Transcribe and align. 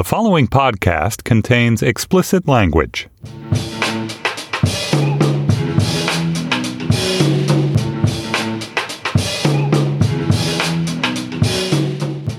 The 0.00 0.04
following 0.04 0.48
podcast 0.48 1.24
contains 1.24 1.82
explicit 1.82 2.48
language. 2.48 3.06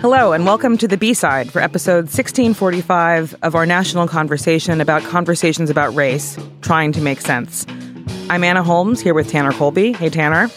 Hello, 0.02 0.34
and 0.34 0.44
welcome 0.44 0.76
to 0.80 0.88
the 0.88 0.98
B 1.00 1.14
side 1.14 1.52
for 1.52 1.62
episode 1.62 2.06
1645 2.06 3.36
of 3.44 3.54
our 3.54 3.68
national 3.68 4.08
conversation 4.08 4.82
about 4.82 5.04
conversations 5.04 5.70
about 5.70 5.94
race, 5.94 6.40
trying 6.64 6.92
to 6.94 7.00
make 7.00 7.22
sense. 7.22 7.68
I'm 8.32 8.44
Anna 8.44 8.64
Holmes 8.64 9.02
here 9.02 9.14
with 9.14 9.30
Tanner 9.30 9.52
Colby. 9.52 9.94
Hey, 9.94 10.10
Tanner. 10.10 10.50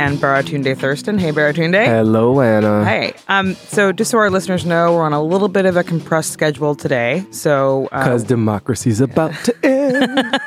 And 0.00 0.16
Baratunde 0.16 0.78
Thurston. 0.78 1.18
Hey, 1.18 1.30
Baratunde. 1.30 1.84
Hello, 1.84 2.40
Anna. 2.40 2.86
Hey. 2.86 3.12
Um, 3.28 3.52
so, 3.52 3.92
just 3.92 4.10
so 4.10 4.16
our 4.16 4.30
listeners 4.30 4.64
know, 4.64 4.94
we're 4.94 5.02
on 5.02 5.12
a 5.12 5.22
little 5.22 5.48
bit 5.48 5.66
of 5.66 5.76
a 5.76 5.84
compressed 5.84 6.32
schedule 6.32 6.74
today. 6.74 7.22
So, 7.32 7.86
because 7.92 8.24
uh, 8.24 8.28
democracy's 8.28 9.02
about 9.02 9.34
to 9.44 9.54
end. 9.62 10.40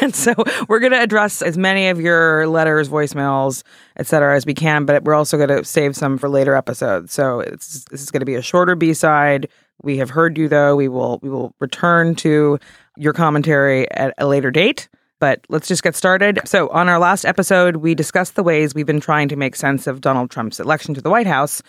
and 0.00 0.14
so, 0.14 0.32
we're 0.70 0.78
going 0.78 0.92
to 0.92 1.02
address 1.02 1.42
as 1.42 1.58
many 1.58 1.88
of 1.88 2.00
your 2.00 2.46
letters, 2.46 2.88
voicemails, 2.88 3.64
etc., 3.98 4.34
as 4.34 4.46
we 4.46 4.54
can. 4.54 4.86
But 4.86 5.04
we're 5.04 5.12
also 5.12 5.36
going 5.36 5.50
to 5.50 5.62
save 5.62 5.94
some 5.94 6.16
for 6.16 6.30
later 6.30 6.54
episodes. 6.54 7.12
So, 7.12 7.42
this 7.42 7.86
is 7.90 8.10
going 8.10 8.20
to 8.20 8.26
be 8.26 8.36
a 8.36 8.40
shorter 8.40 8.76
B 8.76 8.94
side. 8.94 9.50
We 9.82 9.98
have 9.98 10.08
heard 10.08 10.38
you, 10.38 10.48
though. 10.48 10.74
We 10.74 10.88
will 10.88 11.18
we 11.20 11.28
will 11.28 11.54
return 11.60 12.14
to 12.14 12.58
your 12.96 13.12
commentary 13.12 13.90
at 13.90 14.14
a 14.16 14.26
later 14.26 14.50
date. 14.50 14.88
But 15.18 15.44
let's 15.48 15.68
just 15.68 15.82
get 15.82 15.96
started. 15.96 16.40
So, 16.44 16.68
on 16.68 16.88
our 16.88 16.98
last 16.98 17.24
episode, 17.24 17.76
we 17.76 17.94
discussed 17.94 18.34
the 18.36 18.42
ways 18.42 18.74
we've 18.74 18.86
been 18.86 19.00
trying 19.00 19.28
to 19.28 19.36
make 19.36 19.56
sense 19.56 19.86
of 19.86 20.00
Donald 20.00 20.30
Trump's 20.30 20.60
election 20.60 20.94
to 20.94 21.00
the 21.00 21.10
White 21.10 21.26
House. 21.26 21.62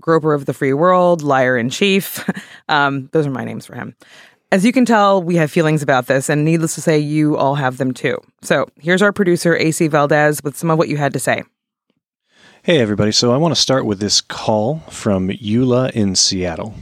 Groper 0.00 0.34
of 0.34 0.46
the 0.46 0.52
Free 0.52 0.72
World, 0.72 1.22
Liar 1.22 1.56
in 1.56 1.70
Chief. 1.70 2.28
Um, 2.68 3.08
those 3.12 3.28
are 3.28 3.30
my 3.30 3.44
names 3.44 3.64
for 3.64 3.76
him. 3.76 3.94
As 4.50 4.64
you 4.64 4.72
can 4.72 4.84
tell, 4.84 5.22
we 5.22 5.36
have 5.36 5.52
feelings 5.52 5.84
about 5.84 6.06
this, 6.08 6.28
and 6.28 6.44
needless 6.44 6.74
to 6.74 6.80
say, 6.80 6.98
you 6.98 7.36
all 7.36 7.54
have 7.54 7.76
them 7.76 7.94
too. 7.94 8.18
So, 8.42 8.66
here's 8.80 9.02
our 9.02 9.12
producer, 9.12 9.54
AC 9.54 9.86
Valdez, 9.86 10.42
with 10.42 10.56
some 10.56 10.68
of 10.68 10.78
what 10.78 10.88
you 10.88 10.96
had 10.96 11.12
to 11.12 11.20
say. 11.20 11.44
Hey, 12.64 12.80
everybody. 12.80 13.12
So, 13.12 13.32
I 13.32 13.36
want 13.36 13.54
to 13.54 13.60
start 13.60 13.86
with 13.86 14.00
this 14.00 14.20
call 14.20 14.80
from 14.90 15.28
Eula 15.28 15.92
in 15.92 16.16
Seattle. 16.16 16.74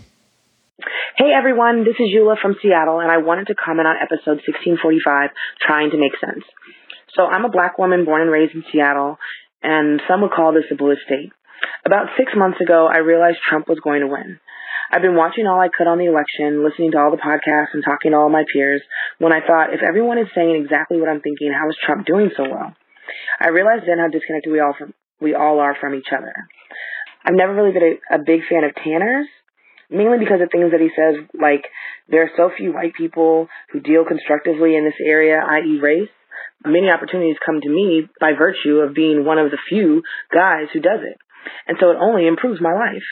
Hey 1.16 1.30
everyone, 1.30 1.84
this 1.84 1.94
is 1.94 2.10
Eula 2.10 2.34
from 2.42 2.56
Seattle, 2.60 2.98
and 2.98 3.06
I 3.08 3.18
wanted 3.18 3.46
to 3.46 3.54
comment 3.54 3.86
on 3.86 3.94
episode 4.02 4.42
1645, 4.42 5.30
Trying 5.62 5.94
to 5.94 5.96
Make 5.96 6.18
Sense. 6.18 6.42
So 7.14 7.22
I'm 7.22 7.44
a 7.44 7.54
black 7.54 7.78
woman 7.78 8.04
born 8.04 8.22
and 8.22 8.32
raised 8.32 8.52
in 8.52 8.64
Seattle, 8.72 9.22
and 9.62 10.02
some 10.10 10.22
would 10.22 10.34
call 10.34 10.50
this 10.50 10.66
a 10.72 10.74
blue 10.74 10.98
state. 11.06 11.30
About 11.86 12.10
six 12.18 12.32
months 12.34 12.58
ago, 12.60 12.90
I 12.90 12.98
realized 12.98 13.38
Trump 13.46 13.68
was 13.68 13.78
going 13.78 14.00
to 14.02 14.10
win. 14.10 14.40
I've 14.90 15.06
been 15.06 15.14
watching 15.14 15.46
all 15.46 15.60
I 15.60 15.70
could 15.70 15.86
on 15.86 16.02
the 16.02 16.10
election, 16.10 16.66
listening 16.66 16.90
to 16.90 16.98
all 16.98 17.14
the 17.14 17.22
podcasts 17.22 17.78
and 17.78 17.84
talking 17.86 18.10
to 18.10 18.18
all 18.18 18.28
my 18.28 18.42
peers, 18.52 18.82
when 19.22 19.32
I 19.32 19.38
thought, 19.38 19.70
if 19.70 19.86
everyone 19.86 20.18
is 20.18 20.34
saying 20.34 20.66
exactly 20.66 20.98
what 20.98 21.08
I'm 21.08 21.22
thinking, 21.22 21.54
how 21.54 21.70
is 21.70 21.78
Trump 21.78 22.10
doing 22.10 22.34
so 22.36 22.42
well? 22.42 22.74
I 23.38 23.54
realized 23.54 23.86
then 23.86 24.02
how 24.02 24.10
disconnected 24.10 24.50
we 24.50 24.58
all 24.58 24.74
from, 24.76 24.90
we 25.20 25.38
all 25.38 25.60
are 25.60 25.78
from 25.78 25.94
each 25.94 26.10
other. 26.10 26.34
I've 27.22 27.38
never 27.38 27.54
really 27.54 27.70
been 27.70 28.02
a, 28.10 28.16
a 28.16 28.18
big 28.18 28.42
fan 28.50 28.66
of 28.66 28.74
Tanner's, 28.74 29.30
mainly 29.90 30.18
because 30.18 30.40
of 30.40 30.50
things 30.50 30.72
that 30.72 30.80
he 30.80 30.90
says, 30.94 31.24
like 31.38 31.66
there 32.08 32.22
are 32.22 32.36
so 32.36 32.50
few 32.56 32.72
white 32.72 32.94
people 32.94 33.48
who 33.72 33.80
deal 33.80 34.04
constructively 34.04 34.76
in 34.76 34.84
this 34.84 34.98
area, 35.04 35.40
i.e., 35.40 35.80
race. 35.80 36.12
Many 36.64 36.88
opportunities 36.88 37.36
come 37.44 37.60
to 37.60 37.68
me 37.68 38.08
by 38.20 38.32
virtue 38.32 38.80
of 38.80 38.94
being 38.94 39.24
one 39.24 39.38
of 39.38 39.50
the 39.50 39.58
few 39.68 40.02
guys 40.32 40.66
who 40.72 40.80
does 40.80 41.00
it. 41.04 41.18
And 41.68 41.76
so 41.80 41.90
it 41.90 41.98
only 42.00 42.26
improves 42.26 42.60
my 42.60 42.72
life. 42.72 43.04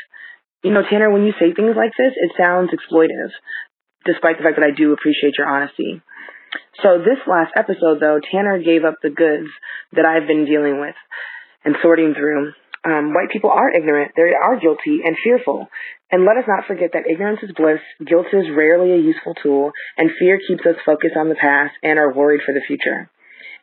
You 0.62 0.72
know, 0.72 0.82
Tanner, 0.88 1.10
when 1.10 1.24
you 1.24 1.32
say 1.38 1.52
things 1.52 1.76
like 1.76 1.92
this, 1.98 2.14
it 2.16 2.32
sounds 2.38 2.70
exploitive, 2.70 3.30
despite 4.06 4.38
the 4.38 4.44
fact 4.44 4.56
that 4.56 4.66
I 4.66 4.74
do 4.74 4.92
appreciate 4.92 5.34
your 5.36 5.48
honesty. 5.48 6.00
So 6.82 6.98
this 6.98 7.18
last 7.26 7.52
episode, 7.56 8.00
though, 8.00 8.20
Tanner 8.20 8.62
gave 8.62 8.84
up 8.84 8.96
the 9.02 9.10
goods 9.10 9.48
that 9.92 10.06
I've 10.06 10.26
been 10.26 10.44
dealing 10.44 10.80
with 10.80 10.94
and 11.64 11.76
sorting 11.82 12.14
through. 12.14 12.52
Um, 12.84 13.14
white 13.14 13.30
people 13.30 13.50
are 13.50 13.70
ignorant, 13.70 14.12
they 14.16 14.34
are 14.34 14.58
guilty 14.58 15.00
and 15.04 15.16
fearful. 15.22 15.68
And 16.10 16.24
let 16.24 16.36
us 16.36 16.44
not 16.48 16.66
forget 16.66 16.90
that 16.92 17.06
ignorance 17.08 17.40
is 17.42 17.52
bliss, 17.56 17.80
guilt 18.04 18.26
is 18.32 18.50
rarely 18.54 18.92
a 18.92 18.98
useful 18.98 19.34
tool, 19.40 19.70
and 19.96 20.10
fear 20.18 20.40
keeps 20.46 20.66
us 20.66 20.76
focused 20.84 21.16
on 21.16 21.28
the 21.28 21.36
past 21.38 21.74
and 21.82 21.98
are 21.98 22.12
worried 22.12 22.42
for 22.44 22.52
the 22.52 22.64
future. 22.66 23.08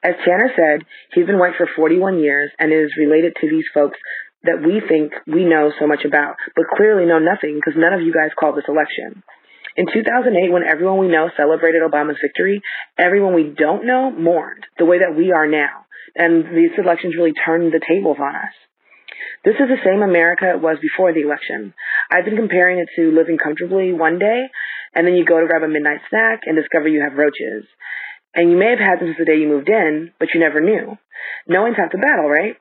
As 0.01 0.15
Tanner 0.23 0.49
said, 0.55 0.87
he's 1.13 1.25
been 1.25 1.39
white 1.39 1.57
for 1.57 1.67
41 1.75 2.19
years 2.19 2.51
and 2.57 2.71
is 2.71 2.95
related 2.97 3.35
to 3.41 3.49
these 3.49 3.65
folks 3.73 3.99
that 4.43 4.63
we 4.63 4.79
think 4.79 5.11
we 5.27 5.43
know 5.43 5.71
so 5.77 5.85
much 5.85 6.05
about, 6.05 6.37
but 6.55 6.71
clearly 6.75 7.05
know 7.05 7.19
nothing 7.19 7.55
because 7.55 7.75
none 7.75 7.91
of 7.91 8.01
you 8.01 8.13
guys 8.13 8.31
called 8.39 8.55
this 8.55 8.69
election. 8.69 9.21
In 9.75 9.85
2008, 9.91 10.51
when 10.51 10.63
everyone 10.63 10.97
we 10.99 11.07
know 11.07 11.29
celebrated 11.35 11.81
Obama's 11.83 12.17
victory, 12.21 12.61
everyone 12.97 13.35
we 13.35 13.53
don't 13.55 13.85
know 13.85 14.11
mourned 14.11 14.65
the 14.77 14.85
way 14.85 14.99
that 14.99 15.15
we 15.15 15.31
are 15.31 15.47
now. 15.47 15.85
And 16.15 16.55
these 16.55 16.71
elections 16.77 17.15
really 17.15 17.33
turned 17.33 17.71
the 17.71 17.81
tables 17.85 18.17
on 18.19 18.35
us. 18.35 18.55
This 19.43 19.55
is 19.55 19.67
the 19.67 19.83
same 19.83 20.01
America 20.01 20.49
it 20.49 20.61
was 20.61 20.77
before 20.81 21.13
the 21.13 21.21
election. 21.21 21.73
I've 22.11 22.25
been 22.25 22.35
comparing 22.35 22.79
it 22.79 22.89
to 22.95 23.11
living 23.11 23.37
comfortably 23.37 23.93
one 23.93 24.19
day, 24.19 24.49
and 24.93 25.05
then 25.05 25.15
you 25.15 25.25
go 25.25 25.39
to 25.39 25.47
grab 25.47 25.63
a 25.63 25.67
midnight 25.67 26.01
snack 26.09 26.41
and 26.45 26.55
discover 26.55 26.87
you 26.87 27.01
have 27.01 27.13
roaches. 27.13 27.65
And 28.33 28.51
you 28.51 28.57
may 28.57 28.69
have 28.69 28.79
had 28.79 28.99
them 28.99 29.09
since 29.09 29.17
the 29.17 29.25
day 29.25 29.39
you 29.39 29.47
moved 29.47 29.69
in, 29.69 30.11
but 30.19 30.29
you 30.33 30.39
never 30.39 30.61
knew. 30.61 30.97
Knowing's 31.47 31.77
half 31.77 31.91
the 31.91 31.97
battle, 31.97 32.29
right? 32.29 32.55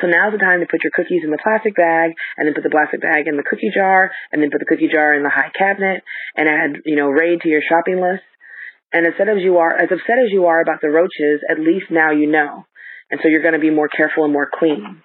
So 0.00 0.06
now's 0.06 0.32
the 0.32 0.38
time 0.38 0.60
to 0.60 0.66
put 0.66 0.82
your 0.82 0.92
cookies 0.94 1.22
in 1.24 1.30
the 1.30 1.42
plastic 1.42 1.76
bag, 1.76 2.12
and 2.36 2.46
then 2.46 2.54
put 2.54 2.64
the 2.64 2.70
plastic 2.70 3.00
bag 3.00 3.26
in 3.26 3.36
the 3.36 3.42
cookie 3.42 3.70
jar, 3.74 4.10
and 4.32 4.42
then 4.42 4.50
put 4.50 4.60
the 4.60 4.66
cookie 4.66 4.88
jar 4.88 5.14
in 5.14 5.22
the 5.22 5.28
high 5.28 5.50
cabinet, 5.56 6.02
and 6.36 6.48
add, 6.48 6.82
you 6.84 6.96
know, 6.96 7.08
Raid 7.08 7.42
to 7.42 7.48
your 7.48 7.62
shopping 7.68 8.00
list. 8.00 8.24
And 8.92 9.06
instead 9.06 9.28
as 9.28 9.42
you 9.42 9.58
are, 9.58 9.74
as 9.74 9.90
upset 9.90 10.18
as 10.22 10.30
you 10.30 10.46
are 10.46 10.60
about 10.60 10.80
the 10.80 10.90
roaches, 10.90 11.40
at 11.48 11.58
least 11.58 11.86
now 11.90 12.10
you 12.10 12.26
know. 12.26 12.64
And 13.10 13.20
so 13.22 13.28
you're 13.28 13.42
going 13.42 13.54
to 13.54 13.60
be 13.60 13.70
more 13.70 13.88
careful 13.88 14.24
and 14.24 14.32
more 14.32 14.48
clean. 14.52 15.02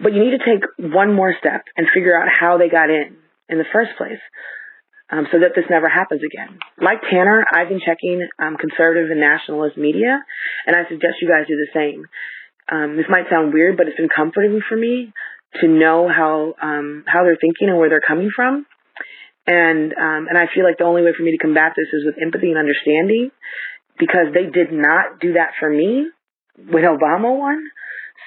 But 0.00 0.12
you 0.12 0.24
need 0.24 0.36
to 0.36 0.44
take 0.44 0.64
one 0.78 1.14
more 1.14 1.34
step 1.38 1.64
and 1.76 1.86
figure 1.92 2.16
out 2.16 2.28
how 2.28 2.58
they 2.58 2.68
got 2.68 2.90
in 2.90 3.16
in 3.48 3.58
the 3.58 3.68
first 3.72 3.90
place 3.96 4.18
um, 5.10 5.26
so 5.30 5.38
that 5.40 5.52
this 5.54 5.66
never 5.70 5.88
happens 5.88 6.22
again. 6.24 6.58
Like 6.80 7.02
Tanner, 7.10 7.44
I've 7.52 7.68
been 7.68 7.80
checking 7.84 8.26
um, 8.38 8.56
conservative 8.56 9.10
and 9.10 9.20
nationalist 9.20 9.76
media, 9.76 10.18
and 10.66 10.74
I 10.74 10.88
suggest 10.88 11.20
you 11.20 11.28
guys 11.28 11.46
do 11.46 11.56
the 11.56 11.70
same. 11.74 12.06
Um, 12.70 12.96
this 12.96 13.06
might 13.08 13.28
sound 13.30 13.52
weird, 13.52 13.76
but 13.76 13.86
it's 13.86 13.96
been 13.96 14.08
comforting 14.08 14.60
for 14.68 14.76
me 14.76 15.12
to 15.60 15.68
know 15.68 16.08
how 16.08 16.54
um, 16.60 17.04
how 17.06 17.22
they're 17.22 17.38
thinking 17.40 17.68
and 17.68 17.78
where 17.78 17.88
they're 17.88 18.00
coming 18.06 18.30
from. 18.34 18.66
And 19.46 19.92
um, 19.92 20.26
and 20.28 20.38
I 20.38 20.46
feel 20.52 20.64
like 20.64 20.78
the 20.78 20.84
only 20.84 21.02
way 21.02 21.12
for 21.16 21.22
me 21.22 21.32
to 21.32 21.38
combat 21.38 21.72
this 21.76 21.92
is 21.92 22.06
with 22.06 22.16
empathy 22.20 22.48
and 22.48 22.58
understanding, 22.58 23.30
because 23.98 24.32
they 24.32 24.50
did 24.50 24.72
not 24.72 25.20
do 25.20 25.34
that 25.34 25.52
for 25.60 25.68
me 25.68 26.08
when 26.56 26.84
Obama 26.84 27.38
won. 27.38 27.62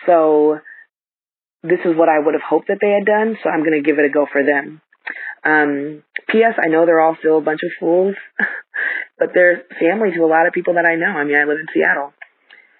So 0.05 0.59
this 1.67 1.79
is 1.85 1.95
what 1.95 2.09
I 2.09 2.19
would 2.19 2.33
have 2.33 2.47
hoped 2.47 2.67
that 2.67 2.79
they 2.81 2.91
had 2.91 3.05
done, 3.05 3.37
so 3.43 3.49
I'm 3.49 3.59
going 3.59 3.77
to 3.77 3.85
give 3.85 3.99
it 3.99 4.05
a 4.05 4.09
go 4.09 4.25
for 4.31 4.43
them. 4.43 4.81
Um, 5.43 6.03
P.S. 6.29 6.55
I 6.61 6.67
know 6.67 6.85
they're 6.85 6.99
all 6.99 7.15
still 7.19 7.37
a 7.37 7.41
bunch 7.41 7.61
of 7.63 7.71
fools, 7.79 8.15
but 9.19 9.29
they're 9.33 9.63
family 9.79 10.11
to 10.15 10.23
a 10.23 10.27
lot 10.27 10.47
of 10.47 10.53
people 10.53 10.75
that 10.75 10.85
I 10.85 10.95
know. 10.95 11.07
I 11.07 11.23
mean, 11.23 11.37
I 11.37 11.43
live 11.43 11.59
in 11.59 11.67
Seattle. 11.73 12.13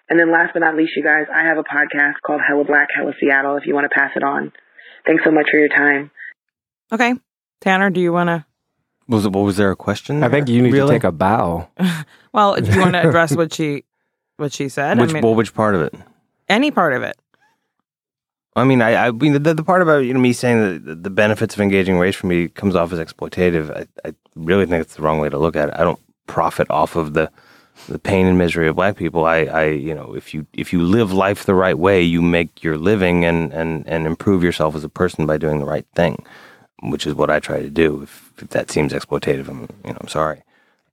And 0.10 0.20
then 0.20 0.32
last 0.32 0.52
but 0.54 0.60
not 0.60 0.76
least, 0.76 0.94
you 0.96 1.04
guys, 1.04 1.26
I 1.34 1.44
have 1.44 1.58
a 1.58 1.64
podcast 1.64 2.16
called 2.26 2.42
Hella 2.46 2.64
Black, 2.64 2.88
Hella 2.96 3.12
Seattle 3.20 3.58
if 3.58 3.66
you 3.66 3.74
want 3.74 3.86
to 3.92 3.94
pass 3.94 4.12
it 4.16 4.24
on. 4.24 4.52
Thanks 5.06 5.24
so 5.24 5.32
much 5.32 5.48
for 5.52 5.60
your 5.60 5.70
time. 5.70 6.12
Okay. 6.92 7.14
Tanner, 7.62 7.90
do 7.90 8.00
you 8.00 8.14
want 8.14 8.28
to? 8.28 8.46
Was 9.08 9.26
it, 9.26 9.32
what 9.32 9.42
was 9.42 9.58
there 9.58 9.72
a 9.72 9.76
question? 9.76 10.24
I 10.24 10.30
think 10.30 10.50
you 10.50 10.62
need 10.62 10.74
really? 10.74 10.88
to 10.88 10.94
take 10.94 11.04
a 11.04 11.12
bow. 11.12 11.70
well, 12.34 12.56
do 12.56 12.72
you 12.72 12.80
want 12.80 12.94
to 12.94 13.02
address 13.08 13.36
what 13.36 13.54
she 13.54 13.86
what 14.36 14.54
she 14.54 14.70
said? 14.70 15.00
Which 15.00 15.12
I 15.12 15.14
mean, 15.14 15.24
well, 15.24 15.36
which 15.36 15.54
part 15.54 15.76
of 15.76 15.82
it? 15.82 15.94
Any 16.50 16.72
part 16.72 16.94
of 16.94 17.04
it. 17.04 17.18
I 18.58 18.64
mean, 18.64 18.82
I, 18.82 19.08
I 19.08 19.12
mean, 19.12 19.34
the, 19.34 19.54
the 19.54 19.64
part 19.64 19.84
about 19.84 20.00
you 20.00 20.14
know 20.14 20.20
me 20.20 20.34
saying 20.34 20.84
that 20.86 21.04
the 21.04 21.12
benefits 21.12 21.54
of 21.54 21.62
engaging 21.62 22.00
race 22.00 22.16
for 22.16 22.26
me 22.26 22.48
comes 22.48 22.76
off 22.76 22.92
as 22.92 23.00
exploitative. 23.00 23.70
I, 23.72 24.08
I 24.08 24.14
really 24.36 24.66
think 24.66 24.82
it's 24.82 24.96
the 24.96 25.04
wrong 25.04 25.20
way 25.20 25.30
to 25.30 25.38
look 25.38 25.56
at 25.56 25.70
it. 25.70 25.76
I 25.78 25.84
don't 25.84 26.00
profit 26.26 26.70
off 26.72 26.96
of 26.96 27.14
the 27.14 27.32
the 27.88 28.00
pain 28.00 28.26
and 28.26 28.40
misery 28.40 28.68
of 28.68 28.76
black 28.76 28.98
people. 28.98 29.26
I, 29.26 29.46
I, 29.46 29.66
you 29.66 29.94
know, 29.94 30.16
if 30.16 30.34
you 30.34 30.48
if 30.54 30.74
you 30.74 30.82
live 30.82 31.14
life 31.14 31.46
the 31.46 31.54
right 31.54 31.78
way, 31.78 32.02
you 32.02 32.22
make 32.24 32.64
your 32.64 32.80
living 32.80 33.24
and 33.26 33.54
and 33.54 33.88
and 33.88 34.08
improve 34.08 34.44
yourself 34.44 34.76
as 34.76 34.84
a 34.84 34.90
person 34.90 35.28
by 35.28 35.38
doing 35.38 35.60
the 35.60 35.66
right 35.66 35.86
thing, 35.94 36.26
which 36.82 37.06
is 37.06 37.14
what 37.14 37.30
I 37.30 37.40
try 37.40 37.62
to 37.62 37.70
do. 37.70 38.02
If, 38.02 38.34
if 38.40 38.50
that 38.50 38.72
seems 38.72 38.92
exploitative, 38.92 39.48
I'm 39.48 39.70
you 39.86 39.92
know 39.92 39.98
I'm 40.02 40.08
sorry. 40.08 40.42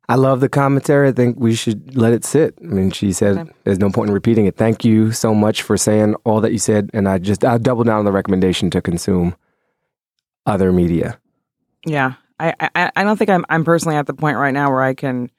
I 0.09 0.17
love 0.17 0.41
the 0.41 0.49
commentary. 0.49 1.09
I 1.09 1.12
think 1.12 1.39
we 1.39 1.55
should 1.55 1.97
let 1.97 2.12
it 2.12 2.25
sit. 2.25 2.55
I 2.61 2.67
mean, 2.67 2.91
she 2.91 3.12
said 3.12 3.39
okay. 3.39 3.53
there's 3.65 3.79
no 3.79 3.91
point 3.91 4.09
in 4.09 4.15
repeating 4.15 4.47
it. 4.47 4.56
Thank 4.56 4.85
you 4.85 5.12
so 5.12 5.35
much 5.35 5.62
for 5.62 5.77
saying 5.77 6.15
all 6.25 6.41
that 6.43 6.53
you 6.53 6.59
said, 6.59 6.91
and 6.93 7.09
I 7.09 7.19
just 7.19 7.45
I 7.45 7.56
double 7.59 7.85
down 7.85 8.01
on 8.01 8.05
the 8.05 8.12
recommendation 8.12 8.71
to 8.71 8.83
consume 8.83 9.35
other 10.47 10.73
media. 10.73 11.19
Yeah, 11.87 12.15
I 12.39 12.55
I, 12.61 12.91
I 12.95 13.05
don't 13.05 13.17
think 13.17 13.31
I'm 13.31 13.45
I'm 13.49 13.65
personally 13.65 13.97
at 13.97 14.06
the 14.06 14.15
point 14.15 14.37
right 14.37 14.53
now 14.53 14.71
where 14.71 14.83
I 14.83 14.95
can 14.95 15.31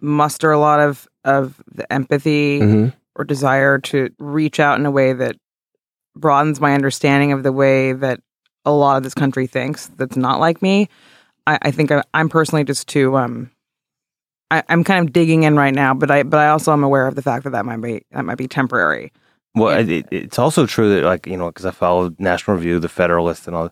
muster 0.00 0.52
a 0.52 0.58
lot 0.58 0.80
of 0.80 1.08
of 1.24 1.60
the 1.72 1.90
empathy 1.92 2.60
mm-hmm. 2.60 2.88
or 3.16 3.24
desire 3.24 3.78
to 3.78 4.10
reach 4.18 4.60
out 4.60 4.78
in 4.78 4.86
a 4.86 4.90
way 4.90 5.12
that 5.12 5.36
broadens 6.14 6.60
my 6.60 6.74
understanding 6.74 7.32
of 7.32 7.42
the 7.42 7.52
way 7.52 7.92
that 7.92 8.20
a 8.64 8.70
lot 8.70 8.96
of 8.96 9.02
this 9.02 9.14
country 9.14 9.46
thinks 9.46 9.88
that's 9.96 10.16
not 10.16 10.38
like 10.38 10.62
me. 10.62 10.88
I, 11.46 11.58
I 11.62 11.70
think 11.72 11.90
I, 11.90 12.02
I'm 12.14 12.28
personally 12.28 12.64
just 12.64 12.86
too 12.86 13.16
um 13.16 13.50
I, 14.54 14.62
I'm 14.68 14.84
kind 14.84 15.06
of 15.06 15.12
digging 15.12 15.42
in 15.42 15.56
right 15.56 15.74
now, 15.74 15.94
but 15.94 16.10
I 16.10 16.22
but 16.22 16.38
I 16.38 16.48
also 16.48 16.72
am 16.72 16.84
aware 16.84 17.06
of 17.06 17.14
the 17.14 17.22
fact 17.22 17.44
that 17.44 17.50
that 17.50 17.64
might 17.64 17.80
be 17.80 18.04
that 18.12 18.24
might 18.24 18.38
be 18.38 18.48
temporary. 18.48 19.12
Well, 19.54 19.88
it, 19.88 20.06
it's 20.10 20.38
also 20.38 20.66
true 20.66 20.94
that, 20.94 21.04
like, 21.04 21.28
you 21.28 21.36
know, 21.36 21.46
because 21.46 21.64
I 21.64 21.70
followed 21.70 22.18
National 22.18 22.56
Review, 22.56 22.80
The 22.80 22.88
Federalist, 22.88 23.46
and 23.46 23.54
all, 23.54 23.70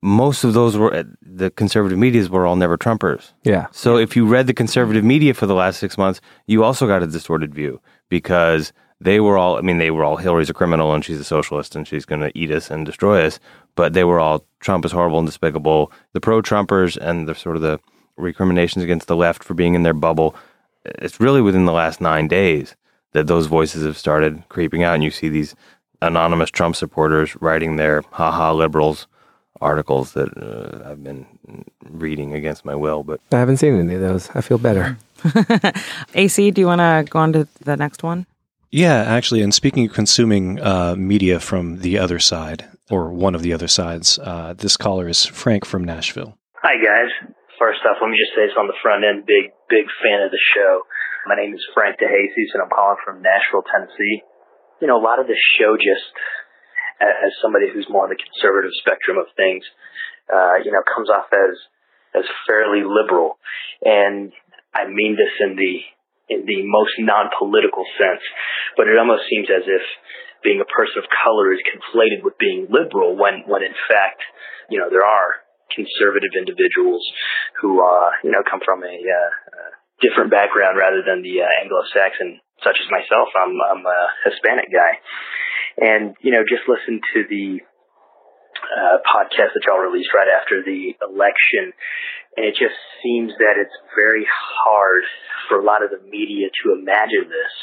most 0.00 0.42
of 0.42 0.54
those 0.54 0.76
were, 0.76 1.04
the 1.20 1.50
conservative 1.50 1.98
medias 1.98 2.30
were 2.30 2.46
all 2.46 2.56
never 2.56 2.78
Trumpers. 2.78 3.32
Yeah. 3.44 3.66
So 3.70 3.98
if 3.98 4.16
you 4.16 4.24
read 4.26 4.46
the 4.46 4.54
conservative 4.54 5.04
media 5.04 5.34
for 5.34 5.44
the 5.44 5.54
last 5.54 5.80
six 5.80 5.98
months, 5.98 6.22
you 6.46 6.64
also 6.64 6.86
got 6.86 7.02
a 7.02 7.06
distorted 7.06 7.54
view 7.54 7.78
because 8.08 8.72
they 9.02 9.20
were 9.20 9.36
all, 9.36 9.58
I 9.58 9.60
mean, 9.60 9.76
they 9.76 9.90
were 9.90 10.02
all 10.02 10.16
Hillary's 10.16 10.48
a 10.48 10.54
criminal 10.54 10.94
and 10.94 11.04
she's 11.04 11.20
a 11.20 11.24
socialist 11.24 11.76
and 11.76 11.86
she's 11.86 12.06
going 12.06 12.22
to 12.22 12.32
eat 12.34 12.50
us 12.50 12.70
and 12.70 12.86
destroy 12.86 13.26
us. 13.26 13.38
But 13.74 13.92
they 13.92 14.04
were 14.04 14.18
all 14.18 14.46
Trump 14.60 14.86
is 14.86 14.92
horrible 14.92 15.18
and 15.18 15.28
despicable. 15.28 15.92
The 16.14 16.20
pro 16.20 16.40
Trumpers 16.40 16.96
and 16.96 17.28
the 17.28 17.34
sort 17.34 17.56
of 17.56 17.62
the 17.62 17.78
recriminations 18.18 18.84
against 18.84 19.06
the 19.06 19.16
left 19.16 19.42
for 19.44 19.54
being 19.54 19.74
in 19.74 19.82
their 19.82 19.94
bubble. 19.94 20.34
It's 20.84 21.20
really 21.20 21.40
within 21.40 21.64
the 21.64 21.72
last 21.72 22.00
nine 22.00 22.28
days 22.28 22.76
that 23.12 23.26
those 23.26 23.46
voices 23.46 23.84
have 23.84 23.96
started 23.96 24.42
creeping 24.48 24.82
out. 24.82 24.94
And 24.94 25.04
you 25.04 25.10
see 25.10 25.28
these 25.28 25.54
anonymous 26.02 26.50
Trump 26.50 26.76
supporters 26.76 27.36
writing 27.40 27.76
their 27.76 28.02
haha 28.12 28.52
liberals 28.52 29.06
articles 29.60 30.12
that 30.12 30.28
uh, 30.36 30.88
I've 30.88 31.02
been 31.02 31.26
reading 31.90 32.32
against 32.32 32.64
my 32.64 32.74
will. 32.74 33.02
But 33.02 33.20
I 33.32 33.38
haven't 33.38 33.58
seen 33.58 33.78
any 33.78 33.94
of 33.94 34.00
those. 34.00 34.30
I 34.34 34.40
feel 34.40 34.58
better. 34.58 34.96
AC, 36.14 36.50
do 36.52 36.60
you 36.60 36.66
want 36.66 36.80
to 36.80 37.10
go 37.10 37.18
on 37.18 37.32
to 37.32 37.48
the 37.60 37.76
next 37.76 38.02
one? 38.02 38.26
Yeah, 38.70 39.02
actually, 39.02 39.40
and 39.40 39.54
speaking 39.54 39.86
of 39.86 39.94
consuming 39.94 40.60
uh, 40.60 40.94
media 40.96 41.40
from 41.40 41.78
the 41.78 41.98
other 41.98 42.18
side, 42.18 42.66
or 42.90 43.10
one 43.10 43.34
of 43.34 43.40
the 43.40 43.52
other 43.52 43.68
sides, 43.68 44.18
uh, 44.18 44.54
this 44.56 44.76
caller 44.76 45.08
is 45.08 45.24
Frank 45.24 45.64
from 45.64 45.84
Nashville. 45.84 46.36
Hi, 46.62 46.76
guys. 46.76 47.27
First 47.88 48.04
off, 48.04 48.04
let 48.04 48.12
me 48.12 48.20
just 48.20 48.36
say 48.36 48.44
this 48.44 48.60
on 48.60 48.68
the 48.68 48.76
front 48.84 49.00
end. 49.00 49.24
Big, 49.24 49.48
big 49.72 49.88
fan 50.04 50.20
of 50.20 50.28
the 50.28 50.44
show. 50.52 50.84
My 51.24 51.40
name 51.40 51.56
is 51.56 51.64
Frank 51.72 51.96
DeJesus, 51.96 52.52
and 52.52 52.60
I'm 52.60 52.68
calling 52.68 53.00
from 53.00 53.24
Nashville, 53.24 53.64
Tennessee. 53.64 54.20
You 54.84 54.92
know, 54.92 55.00
a 55.00 55.04
lot 55.04 55.16
of 55.16 55.24
this 55.24 55.40
show 55.56 55.72
just, 55.80 56.12
as 57.00 57.32
somebody 57.40 57.72
who's 57.72 57.88
more 57.88 58.04
on 58.04 58.12
the 58.12 58.20
conservative 58.20 58.76
spectrum 58.84 59.16
of 59.16 59.32
things, 59.40 59.64
uh, 60.28 60.60
you 60.60 60.68
know, 60.68 60.84
comes 60.84 61.08
off 61.08 61.32
as 61.32 61.56
as 62.12 62.28
fairly 62.44 62.84
liberal, 62.84 63.40
and 63.80 64.36
I 64.76 64.84
mean 64.84 65.16
this 65.16 65.32
in 65.40 65.56
the 65.56 65.74
in 66.28 66.44
the 66.44 66.68
most 66.68 66.92
non-political 67.00 67.88
sense, 67.96 68.20
but 68.76 68.84
it 68.84 69.00
almost 69.00 69.24
seems 69.32 69.48
as 69.48 69.64
if 69.64 69.84
being 70.44 70.60
a 70.60 70.68
person 70.68 71.00
of 71.00 71.08
color 71.08 71.56
is 71.56 71.64
conflated 71.64 72.20
with 72.20 72.36
being 72.36 72.68
liberal 72.68 73.16
when, 73.16 73.48
when 73.48 73.64
in 73.64 73.72
fact, 73.88 74.20
you 74.68 74.76
know, 74.76 74.92
there 74.92 75.08
are 75.08 75.47
conservative 75.74 76.32
individuals 76.36 77.04
who, 77.60 77.84
uh, 77.84 78.10
you 78.24 78.30
know, 78.30 78.42
come 78.48 78.60
from 78.64 78.82
a, 78.82 78.96
uh, 78.96 79.30
uh, 79.52 79.72
different 80.00 80.30
background 80.30 80.78
rather 80.78 81.02
than 81.02 81.22
the 81.22 81.42
uh, 81.42 81.50
Anglo-Saxon, 81.62 82.40
such 82.62 82.78
as 82.78 82.86
myself. 82.90 83.28
I'm, 83.34 83.54
I'm 83.58 83.84
a 83.84 84.00
Hispanic 84.24 84.70
guy. 84.70 84.92
And, 85.78 86.14
you 86.22 86.32
know, 86.32 86.42
just 86.46 86.68
listen 86.68 87.00
to 87.14 87.20
the, 87.28 87.60
uh, 88.58 88.98
podcast 89.06 89.54
that 89.54 89.62
y'all 89.66 89.78
released 89.78 90.10
right 90.14 90.28
after 90.28 90.62
the 90.62 90.94
election. 91.02 91.72
And 92.36 92.46
it 92.46 92.54
just 92.54 92.78
seems 93.02 93.32
that 93.38 93.58
it's 93.58 93.74
very 93.94 94.26
hard 94.26 95.02
for 95.48 95.58
a 95.58 95.64
lot 95.64 95.82
of 95.82 95.90
the 95.90 96.02
media 96.08 96.48
to 96.62 96.78
imagine 96.78 97.30
this. 97.30 97.54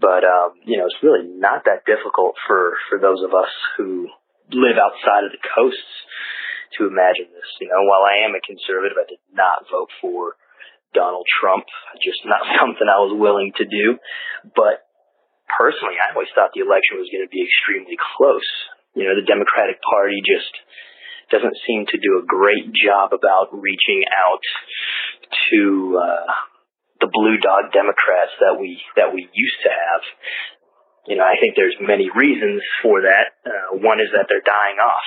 But, 0.00 0.24
um, 0.24 0.56
you 0.64 0.78
know, 0.78 0.86
it's 0.88 1.02
really 1.02 1.28
not 1.28 1.64
that 1.64 1.84
difficult 1.84 2.36
for, 2.46 2.76
for 2.88 2.98
those 2.98 3.20
of 3.20 3.34
us 3.34 3.52
who 3.76 4.08
live 4.52 4.80
outside 4.80 5.24
of 5.28 5.32
the 5.32 5.44
coasts 5.54 5.94
to 6.78 6.86
imagine 6.86 7.32
this. 7.32 7.48
You 7.58 7.72
know, 7.72 7.82
while 7.88 8.04
I 8.04 8.26
am 8.26 8.36
a 8.36 8.42
conservative, 8.42 8.98
I 9.00 9.08
did 9.08 9.22
not 9.32 9.66
vote 9.70 9.90
for 9.98 10.36
Donald 10.94 11.26
Trump. 11.40 11.66
Just 12.02 12.22
not 12.28 12.44
something 12.60 12.86
I 12.86 13.02
was 13.02 13.16
willing 13.16 13.52
to 13.58 13.64
do. 13.64 13.98
But 14.54 14.86
personally, 15.50 15.98
I 15.98 16.14
always 16.14 16.30
thought 16.34 16.54
the 16.54 16.66
election 16.66 17.00
was 17.00 17.10
going 17.10 17.26
to 17.26 17.32
be 17.32 17.42
extremely 17.42 17.98
close 17.98 18.46
you 18.94 19.06
know, 19.06 19.14
the 19.14 19.26
Democratic 19.26 19.78
Party 19.82 20.18
just 20.26 20.50
doesn't 21.30 21.54
seem 21.66 21.86
to 21.86 21.98
do 21.98 22.18
a 22.18 22.26
great 22.26 22.74
job 22.74 23.14
about 23.14 23.54
reaching 23.54 24.02
out 24.10 24.42
to 25.50 25.94
uh, 25.94 26.26
the 26.98 27.06
blue 27.06 27.38
dog 27.38 27.70
Democrats 27.70 28.34
that 28.42 28.58
we 28.58 28.82
that 28.96 29.14
we 29.14 29.30
used 29.30 29.60
to 29.62 29.70
have. 29.70 30.02
You 31.06 31.16
know, 31.16 31.24
I 31.24 31.38
think 31.38 31.54
there's 31.54 31.78
many 31.80 32.10
reasons 32.10 32.62
for 32.82 33.06
that. 33.06 33.38
Uh, 33.46 33.78
one 33.78 34.02
is 34.02 34.10
that 34.12 34.26
they're 34.28 34.44
dying 34.44 34.82
off, 34.82 35.06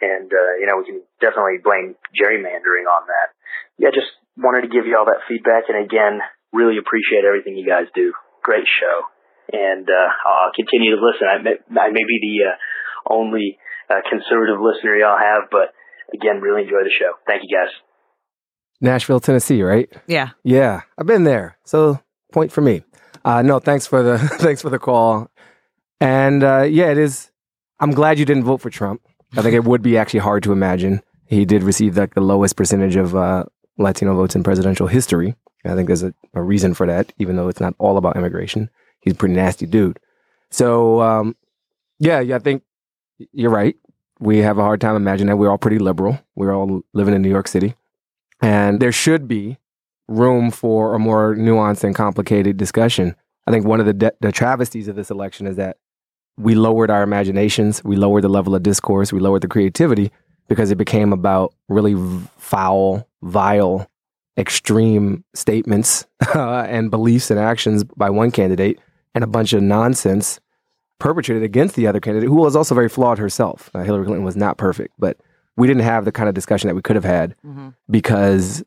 and 0.00 0.30
uh, 0.30 0.52
you 0.60 0.66
know 0.66 0.78
we 0.78 0.86
can 0.86 1.02
definitely 1.20 1.62
blame 1.62 1.94
gerrymandering 2.14 2.86
on 2.88 3.06
that. 3.06 3.34
Yeah, 3.78 3.90
just 3.94 4.10
wanted 4.36 4.62
to 4.62 4.72
give 4.72 4.86
you 4.86 4.96
all 4.98 5.06
that 5.06 5.26
feedback, 5.28 5.68
and 5.68 5.78
again, 5.78 6.20
really 6.52 6.78
appreciate 6.78 7.24
everything 7.26 7.56
you 7.56 7.66
guys 7.66 7.86
do. 7.94 8.12
Great 8.42 8.66
show, 8.66 9.06
and 9.52 9.88
uh, 9.88 10.10
I'll 10.26 10.54
continue 10.54 10.96
to 10.96 11.00
listen. 11.02 11.26
I 11.26 11.38
may, 11.42 11.56
I 11.78 11.90
may 11.90 12.04
be 12.04 12.18
the 12.22 12.52
uh, 12.52 12.56
only 13.08 13.58
uh, 13.90 14.02
conservative 14.08 14.60
listener 14.60 14.96
y'all 14.96 15.18
have. 15.18 15.50
But 15.50 15.74
again, 16.12 16.40
really 16.40 16.62
enjoy 16.62 16.82
the 16.84 16.92
show. 16.92 17.14
Thank 17.26 17.42
you 17.46 17.56
guys. 17.56 17.72
Nashville, 18.80 19.20
Tennessee, 19.20 19.62
right? 19.62 19.90
Yeah. 20.06 20.30
Yeah, 20.42 20.82
I've 20.98 21.06
been 21.06 21.24
there. 21.24 21.58
So 21.64 22.00
point 22.32 22.52
for 22.52 22.60
me. 22.60 22.82
Uh, 23.24 23.42
no, 23.42 23.58
thanks 23.58 23.86
for 23.86 24.02
the 24.02 24.18
thanks 24.38 24.60
for 24.60 24.70
the 24.70 24.78
call. 24.78 25.30
And 26.00 26.42
uh, 26.42 26.62
yeah, 26.62 26.90
it 26.90 26.98
is. 26.98 27.30
I'm 27.80 27.92
glad 27.92 28.18
you 28.18 28.24
didn't 28.24 28.44
vote 28.44 28.60
for 28.60 28.70
Trump. 28.70 29.00
I 29.36 29.42
think 29.42 29.54
it 29.54 29.64
would 29.64 29.82
be 29.82 29.98
actually 29.98 30.20
hard 30.20 30.42
to 30.44 30.52
imagine. 30.52 31.02
He 31.26 31.44
did 31.44 31.62
receive 31.62 31.96
like 31.96 32.14
the 32.14 32.20
lowest 32.20 32.56
percentage 32.56 32.96
of 32.96 33.16
uh, 33.16 33.44
Latino 33.78 34.14
votes 34.14 34.36
in 34.36 34.42
presidential 34.42 34.86
history. 34.86 35.34
I 35.64 35.74
think 35.74 35.86
there's 35.86 36.02
a, 36.02 36.14
a, 36.34 36.42
reason 36.42 36.74
for 36.74 36.86
that, 36.86 37.12
even 37.18 37.36
though 37.36 37.48
it's 37.48 37.60
not 37.60 37.74
all 37.78 37.96
about 37.96 38.16
immigration. 38.16 38.68
He's 39.00 39.14
a 39.14 39.16
pretty 39.16 39.34
nasty 39.34 39.64
dude. 39.66 39.98
So 40.50 41.00
um, 41.00 41.36
yeah, 41.98 42.18
I 42.18 42.38
think 42.38 42.62
you're 43.32 43.50
right. 43.50 43.76
We 44.20 44.38
have 44.38 44.58
a 44.58 44.62
hard 44.62 44.80
time 44.80 44.94
imagining 44.94 45.28
that. 45.28 45.36
We're 45.36 45.50
all 45.50 45.58
pretty 45.58 45.78
liberal. 45.78 46.20
We're 46.34 46.54
all 46.54 46.82
living 46.92 47.14
in 47.14 47.22
New 47.22 47.30
York 47.30 47.48
City. 47.48 47.74
And 48.42 48.80
there 48.80 48.92
should 48.92 49.26
be 49.26 49.58
room 50.06 50.50
for 50.50 50.94
a 50.94 50.98
more 50.98 51.34
nuanced 51.34 51.84
and 51.84 51.94
complicated 51.94 52.56
discussion. 52.56 53.16
I 53.46 53.50
think 53.50 53.64
one 53.64 53.80
of 53.80 53.86
the, 53.86 53.94
de- 53.94 54.12
the 54.20 54.32
travesties 54.32 54.88
of 54.88 54.96
this 54.96 55.10
election 55.10 55.46
is 55.46 55.56
that 55.56 55.78
we 56.36 56.54
lowered 56.54 56.90
our 56.90 57.02
imaginations, 57.02 57.82
we 57.84 57.96
lowered 57.96 58.24
the 58.24 58.28
level 58.28 58.54
of 58.54 58.62
discourse, 58.62 59.12
we 59.12 59.20
lowered 59.20 59.42
the 59.42 59.48
creativity 59.48 60.10
because 60.48 60.70
it 60.70 60.76
became 60.76 61.12
about 61.12 61.54
really 61.68 61.94
foul, 62.38 63.08
vile, 63.22 63.88
extreme 64.36 65.24
statements 65.34 66.06
uh, 66.34 66.66
and 66.68 66.90
beliefs 66.90 67.30
and 67.30 67.38
actions 67.38 67.84
by 67.84 68.10
one 68.10 68.30
candidate 68.30 68.80
and 69.14 69.22
a 69.22 69.28
bunch 69.28 69.52
of 69.52 69.62
nonsense 69.62 70.40
perpetrated 70.98 71.42
against 71.42 71.76
the 71.76 71.86
other 71.86 72.00
candidate, 72.00 72.28
who 72.28 72.36
was 72.36 72.56
also 72.56 72.74
very 72.74 72.88
flawed 72.88 73.18
herself. 73.18 73.70
Uh, 73.74 73.82
Hillary 73.82 74.04
Clinton 74.04 74.24
was 74.24 74.36
not 74.36 74.58
perfect, 74.58 74.94
but 74.98 75.18
we 75.56 75.66
didn't 75.66 75.82
have 75.82 76.04
the 76.04 76.12
kind 76.12 76.28
of 76.28 76.34
discussion 76.34 76.68
that 76.68 76.74
we 76.74 76.82
could 76.82 76.96
have 76.96 77.04
had 77.04 77.34
mm-hmm. 77.46 77.70
because 77.90 78.64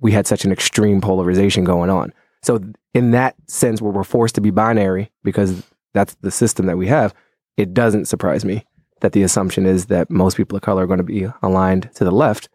we 0.00 0.12
had 0.12 0.26
such 0.26 0.44
an 0.44 0.52
extreme 0.52 1.00
polarization 1.00 1.64
going 1.64 1.90
on. 1.90 2.12
So, 2.42 2.60
in 2.94 3.10
that 3.10 3.36
sense, 3.46 3.82
where 3.82 3.92
we're 3.92 4.04
forced 4.04 4.34
to 4.36 4.40
be 4.40 4.50
binary 4.50 5.10
because 5.22 5.62
that's 5.92 6.14
the 6.16 6.30
system 6.30 6.66
that 6.66 6.78
we 6.78 6.86
have, 6.86 7.14
it 7.56 7.74
doesn't 7.74 8.06
surprise 8.06 8.44
me 8.44 8.64
that 9.00 9.12
the 9.12 9.22
assumption 9.22 9.66
is 9.66 9.86
that 9.86 10.10
most 10.10 10.36
people 10.36 10.56
of 10.56 10.62
color 10.62 10.84
are 10.84 10.86
going 10.86 10.98
to 10.98 11.04
be 11.04 11.26
aligned 11.42 11.90
to 11.94 12.04
the 12.04 12.10
left 12.10 12.48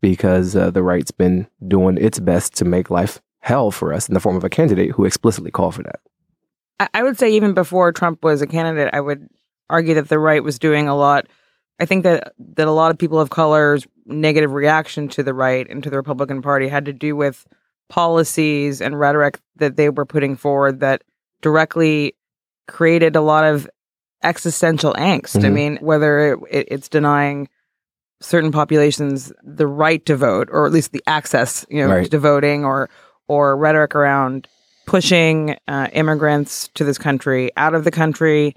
because 0.00 0.56
uh, 0.56 0.70
the 0.70 0.82
right's 0.82 1.12
been 1.12 1.46
doing 1.66 1.96
its 1.96 2.18
best 2.18 2.54
to 2.56 2.64
make 2.64 2.90
life 2.90 3.20
hell 3.40 3.70
for 3.70 3.92
us 3.92 4.08
in 4.08 4.14
the 4.14 4.20
form 4.20 4.36
of 4.36 4.44
a 4.44 4.50
candidate 4.50 4.90
who 4.90 5.04
explicitly 5.04 5.50
called 5.50 5.74
for 5.74 5.82
that. 5.82 6.00
I 6.92 7.02
would 7.02 7.18
say 7.18 7.30
even 7.30 7.54
before 7.54 7.92
Trump 7.92 8.24
was 8.24 8.42
a 8.42 8.46
candidate, 8.46 8.90
I 8.92 9.00
would 9.00 9.28
argue 9.70 9.94
that 9.94 10.08
the 10.08 10.18
right 10.18 10.42
was 10.42 10.58
doing 10.58 10.88
a 10.88 10.96
lot. 10.96 11.26
I 11.80 11.86
think 11.86 12.02
that 12.02 12.34
that 12.56 12.66
a 12.66 12.72
lot 12.72 12.90
of 12.90 12.98
people 12.98 13.20
of 13.20 13.30
color's 13.30 13.86
negative 14.06 14.52
reaction 14.52 15.08
to 15.08 15.22
the 15.22 15.34
right 15.34 15.68
and 15.70 15.82
to 15.84 15.90
the 15.90 15.96
Republican 15.96 16.42
Party 16.42 16.68
had 16.68 16.84
to 16.86 16.92
do 16.92 17.14
with 17.14 17.46
policies 17.88 18.80
and 18.80 18.98
rhetoric 18.98 19.38
that 19.56 19.76
they 19.76 19.90
were 19.90 20.06
putting 20.06 20.36
forward 20.36 20.80
that 20.80 21.02
directly 21.40 22.14
created 22.68 23.16
a 23.16 23.20
lot 23.20 23.44
of 23.44 23.68
existential 24.22 24.94
angst. 24.94 25.36
Mm-hmm. 25.36 25.46
I 25.46 25.50
mean, 25.50 25.76
whether 25.80 26.34
it, 26.34 26.38
it, 26.50 26.68
it's 26.70 26.88
denying 26.88 27.48
certain 28.20 28.52
populations 28.52 29.32
the 29.42 29.66
right 29.66 30.04
to 30.06 30.16
vote, 30.16 30.48
or 30.52 30.66
at 30.66 30.72
least 30.72 30.92
the 30.92 31.02
access, 31.06 31.66
you 31.68 31.86
know, 31.86 31.94
right. 31.94 32.10
to 32.10 32.18
voting, 32.18 32.64
or 32.64 32.88
or 33.28 33.56
rhetoric 33.56 33.94
around 33.94 34.48
pushing 34.86 35.56
uh, 35.68 35.88
immigrants 35.92 36.68
to 36.74 36.84
this 36.84 36.98
country 36.98 37.50
out 37.56 37.74
of 37.74 37.84
the 37.84 37.90
country. 37.90 38.54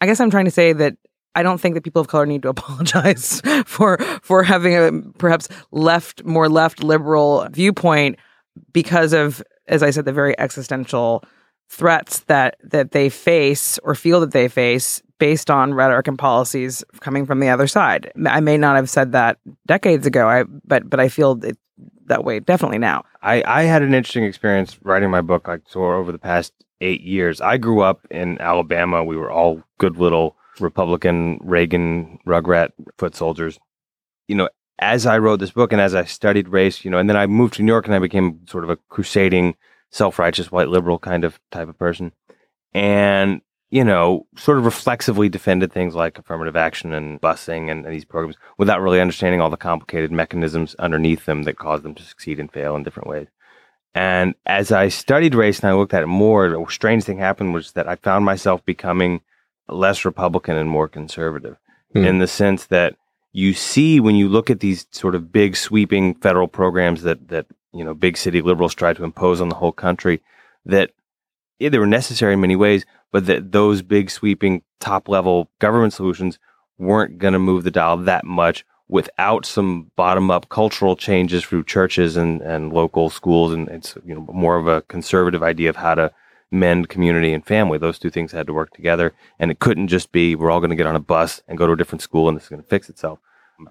I 0.00 0.06
guess 0.06 0.20
I'm 0.20 0.30
trying 0.30 0.46
to 0.46 0.50
say 0.50 0.72
that 0.72 0.96
I 1.34 1.42
don't 1.42 1.58
think 1.58 1.74
that 1.74 1.84
people 1.84 2.00
of 2.00 2.08
color 2.08 2.26
need 2.26 2.42
to 2.42 2.48
apologize 2.50 3.40
for 3.64 3.98
for 4.22 4.42
having 4.42 4.74
a 4.74 4.92
perhaps 5.18 5.48
left 5.70 6.24
more 6.24 6.48
left 6.48 6.82
liberal 6.82 7.46
viewpoint 7.50 8.18
because 8.72 9.12
of 9.12 9.42
as 9.66 9.82
I 9.82 9.90
said 9.90 10.04
the 10.04 10.12
very 10.12 10.38
existential 10.38 11.24
threats 11.72 12.20
that 12.20 12.56
that 12.62 12.90
they 12.90 13.08
face 13.08 13.78
or 13.78 13.94
feel 13.94 14.20
that 14.20 14.32
they 14.32 14.46
face 14.46 15.02
based 15.18 15.50
on 15.50 15.72
rhetoric 15.72 16.06
and 16.06 16.18
policies 16.18 16.84
coming 17.00 17.24
from 17.24 17.40
the 17.40 17.48
other 17.48 17.66
side. 17.66 18.12
I 18.26 18.40
may 18.40 18.58
not 18.58 18.76
have 18.76 18.90
said 18.90 19.12
that 19.12 19.38
decades 19.66 20.06
ago, 20.06 20.28
I 20.28 20.44
but 20.64 20.90
but 20.90 21.00
I 21.00 21.08
feel 21.08 21.42
it, 21.42 21.56
that 22.06 22.24
way 22.24 22.40
definitely 22.40 22.76
now. 22.76 23.04
I, 23.22 23.42
I 23.46 23.62
had 23.62 23.80
an 23.80 23.94
interesting 23.94 24.24
experience 24.24 24.76
writing 24.82 25.10
my 25.10 25.22
book 25.22 25.48
like 25.48 25.62
so 25.66 25.82
over 25.84 26.12
the 26.12 26.18
past 26.18 26.52
eight 26.82 27.00
years. 27.00 27.40
I 27.40 27.56
grew 27.56 27.80
up 27.80 28.06
in 28.10 28.38
Alabama. 28.38 29.02
We 29.02 29.16
were 29.16 29.30
all 29.30 29.62
good 29.78 29.96
little 29.96 30.36
Republican 30.60 31.38
Reagan 31.42 32.18
rugrat 32.26 32.72
foot 32.98 33.14
soldiers. 33.14 33.58
You 34.28 34.34
know, 34.34 34.50
as 34.78 35.06
I 35.06 35.16
wrote 35.16 35.40
this 35.40 35.52
book 35.52 35.72
and 35.72 35.80
as 35.80 35.94
I 35.94 36.04
studied 36.04 36.48
race, 36.48 36.84
you 36.84 36.90
know, 36.90 36.98
and 36.98 37.08
then 37.08 37.16
I 37.16 37.26
moved 37.26 37.54
to 37.54 37.62
New 37.62 37.72
York 37.72 37.86
and 37.86 37.94
I 37.94 37.98
became 37.98 38.46
sort 38.46 38.64
of 38.64 38.68
a 38.68 38.76
crusading, 38.90 39.54
self-righteous 39.92 40.50
white 40.50 40.68
liberal 40.68 40.98
kind 40.98 41.24
of 41.24 41.38
type 41.50 41.68
of 41.68 41.78
person. 41.78 42.12
And 42.74 43.40
you 43.72 43.84
know, 43.84 44.26
sort 44.36 44.58
of 44.58 44.66
reflexively 44.66 45.30
defended 45.30 45.72
things 45.72 45.94
like 45.94 46.18
affirmative 46.18 46.56
action 46.56 46.92
and 46.92 47.18
busing 47.22 47.70
and, 47.70 47.86
and, 47.86 47.94
these 47.94 48.04
programs 48.04 48.36
without 48.58 48.82
really 48.82 49.00
understanding 49.00 49.40
all 49.40 49.48
the 49.48 49.56
complicated 49.56 50.12
mechanisms 50.12 50.76
underneath 50.78 51.24
them 51.24 51.44
that 51.44 51.56
cause 51.56 51.80
them 51.80 51.94
to 51.94 52.02
succeed 52.02 52.38
and 52.38 52.52
fail 52.52 52.76
in 52.76 52.82
different 52.82 53.08
ways. 53.08 53.28
And 53.94 54.34
as 54.44 54.72
I 54.72 54.88
studied 54.88 55.34
race 55.34 55.60
and 55.60 55.70
I 55.70 55.72
looked 55.72 55.94
at 55.94 56.02
it 56.02 56.06
more, 56.06 56.54
a 56.54 56.70
strange 56.70 57.04
thing 57.04 57.16
happened 57.16 57.54
was 57.54 57.72
that 57.72 57.88
I 57.88 57.96
found 57.96 58.26
myself 58.26 58.62
becoming 58.66 59.22
less 59.68 60.04
Republican 60.04 60.56
and 60.56 60.68
more 60.68 60.86
conservative 60.86 61.56
hmm. 61.94 62.04
in 62.04 62.18
the 62.18 62.26
sense 62.26 62.66
that 62.66 62.96
you 63.32 63.54
see 63.54 64.00
when 64.00 64.16
you 64.16 64.28
look 64.28 64.50
at 64.50 64.60
these 64.60 64.86
sort 64.90 65.14
of 65.14 65.32
big 65.32 65.56
sweeping 65.56 66.14
federal 66.16 66.46
programs 66.46 67.02
that, 67.02 67.28
that, 67.28 67.46
you 67.72 67.84
know, 67.84 67.94
big 67.94 68.16
city 68.16 68.42
liberals 68.42 68.74
tried 68.74 68.96
to 68.96 69.04
impose 69.04 69.40
on 69.40 69.48
the 69.48 69.54
whole 69.56 69.72
country 69.72 70.20
that 70.64 70.90
yeah, 71.58 71.68
they 71.68 71.78
were 71.78 71.86
necessary 71.86 72.34
in 72.34 72.40
many 72.40 72.56
ways, 72.56 72.84
but 73.12 73.26
that 73.26 73.52
those 73.52 73.82
big 73.82 74.10
sweeping 74.10 74.62
top 74.80 75.08
level 75.08 75.48
government 75.58 75.92
solutions 75.92 76.38
weren't 76.78 77.18
going 77.18 77.32
to 77.32 77.38
move 77.38 77.64
the 77.64 77.70
dial 77.70 77.96
that 77.96 78.24
much 78.24 78.64
without 78.88 79.46
some 79.46 79.90
bottom 79.96 80.30
up 80.30 80.48
cultural 80.48 80.96
changes 80.96 81.44
through 81.44 81.64
churches 81.64 82.16
and, 82.16 82.42
and 82.42 82.72
local 82.72 83.08
schools. 83.08 83.52
And 83.52 83.68
it's, 83.68 83.96
you 84.04 84.14
know, 84.14 84.26
more 84.32 84.56
of 84.56 84.66
a 84.66 84.82
conservative 84.82 85.42
idea 85.42 85.70
of 85.70 85.76
how 85.76 85.94
to 85.94 86.12
mend 86.50 86.88
community 86.88 87.32
and 87.32 87.46
family. 87.46 87.78
Those 87.78 87.98
two 87.98 88.10
things 88.10 88.32
had 88.32 88.46
to 88.48 88.52
work 88.52 88.74
together. 88.74 89.14
And 89.38 89.50
it 89.50 89.60
couldn't 89.60 89.88
just 89.88 90.12
be, 90.12 90.34
we're 90.34 90.50
all 90.50 90.60
going 90.60 90.70
to 90.70 90.76
get 90.76 90.86
on 90.86 90.96
a 90.96 91.00
bus 91.00 91.42
and 91.48 91.56
go 91.56 91.66
to 91.66 91.72
a 91.72 91.76
different 91.76 92.02
school 92.02 92.28
and 92.28 92.36
this 92.36 92.44
is 92.44 92.50
going 92.50 92.62
to 92.62 92.68
fix 92.68 92.90
itself. 92.90 93.18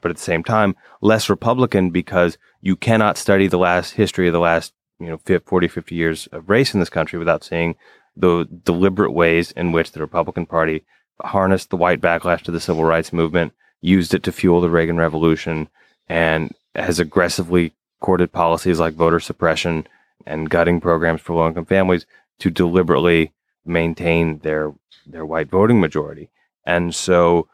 But 0.01 0.11
at 0.11 0.17
the 0.17 0.23
same 0.23 0.43
time, 0.43 0.75
less 1.01 1.29
Republican 1.29 1.89
because 1.89 2.37
you 2.61 2.75
cannot 2.75 3.17
study 3.17 3.47
the 3.47 3.57
last 3.57 3.91
history 3.91 4.27
of 4.27 4.33
the 4.33 4.39
last, 4.39 4.73
you 4.99 5.07
know, 5.07 5.39
40, 5.39 5.67
50 5.67 5.95
years 5.95 6.27
of 6.27 6.49
race 6.49 6.73
in 6.73 6.79
this 6.79 6.89
country 6.89 7.17
without 7.17 7.43
seeing 7.43 7.75
the 8.15 8.47
deliberate 8.63 9.11
ways 9.11 9.51
in 9.51 9.71
which 9.71 9.91
the 9.91 9.99
Republican 9.99 10.45
Party 10.45 10.83
harnessed 11.21 11.69
the 11.69 11.77
white 11.77 12.01
backlash 12.01 12.41
to 12.43 12.51
the 12.51 12.59
civil 12.59 12.83
rights 12.83 13.13
movement, 13.13 13.53
used 13.81 14.13
it 14.13 14.23
to 14.23 14.31
fuel 14.31 14.61
the 14.61 14.69
Reagan 14.69 14.97
Revolution, 14.97 15.69
and 16.07 16.53
has 16.75 16.99
aggressively 16.99 17.73
courted 17.99 18.31
policies 18.31 18.79
like 18.79 18.93
voter 18.93 19.19
suppression 19.19 19.87
and 20.25 20.49
gutting 20.49 20.81
programs 20.81 21.21
for 21.21 21.33
low 21.33 21.47
income 21.47 21.65
families 21.65 22.05
to 22.39 22.49
deliberately 22.49 23.31
maintain 23.65 24.39
their 24.39 24.73
their 25.05 25.25
white 25.25 25.49
voting 25.49 25.79
majority. 25.79 26.29
And 26.65 26.93
so 26.93 27.47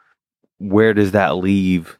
where 0.58 0.94
does 0.94 1.12
that 1.12 1.36
leave 1.36 1.97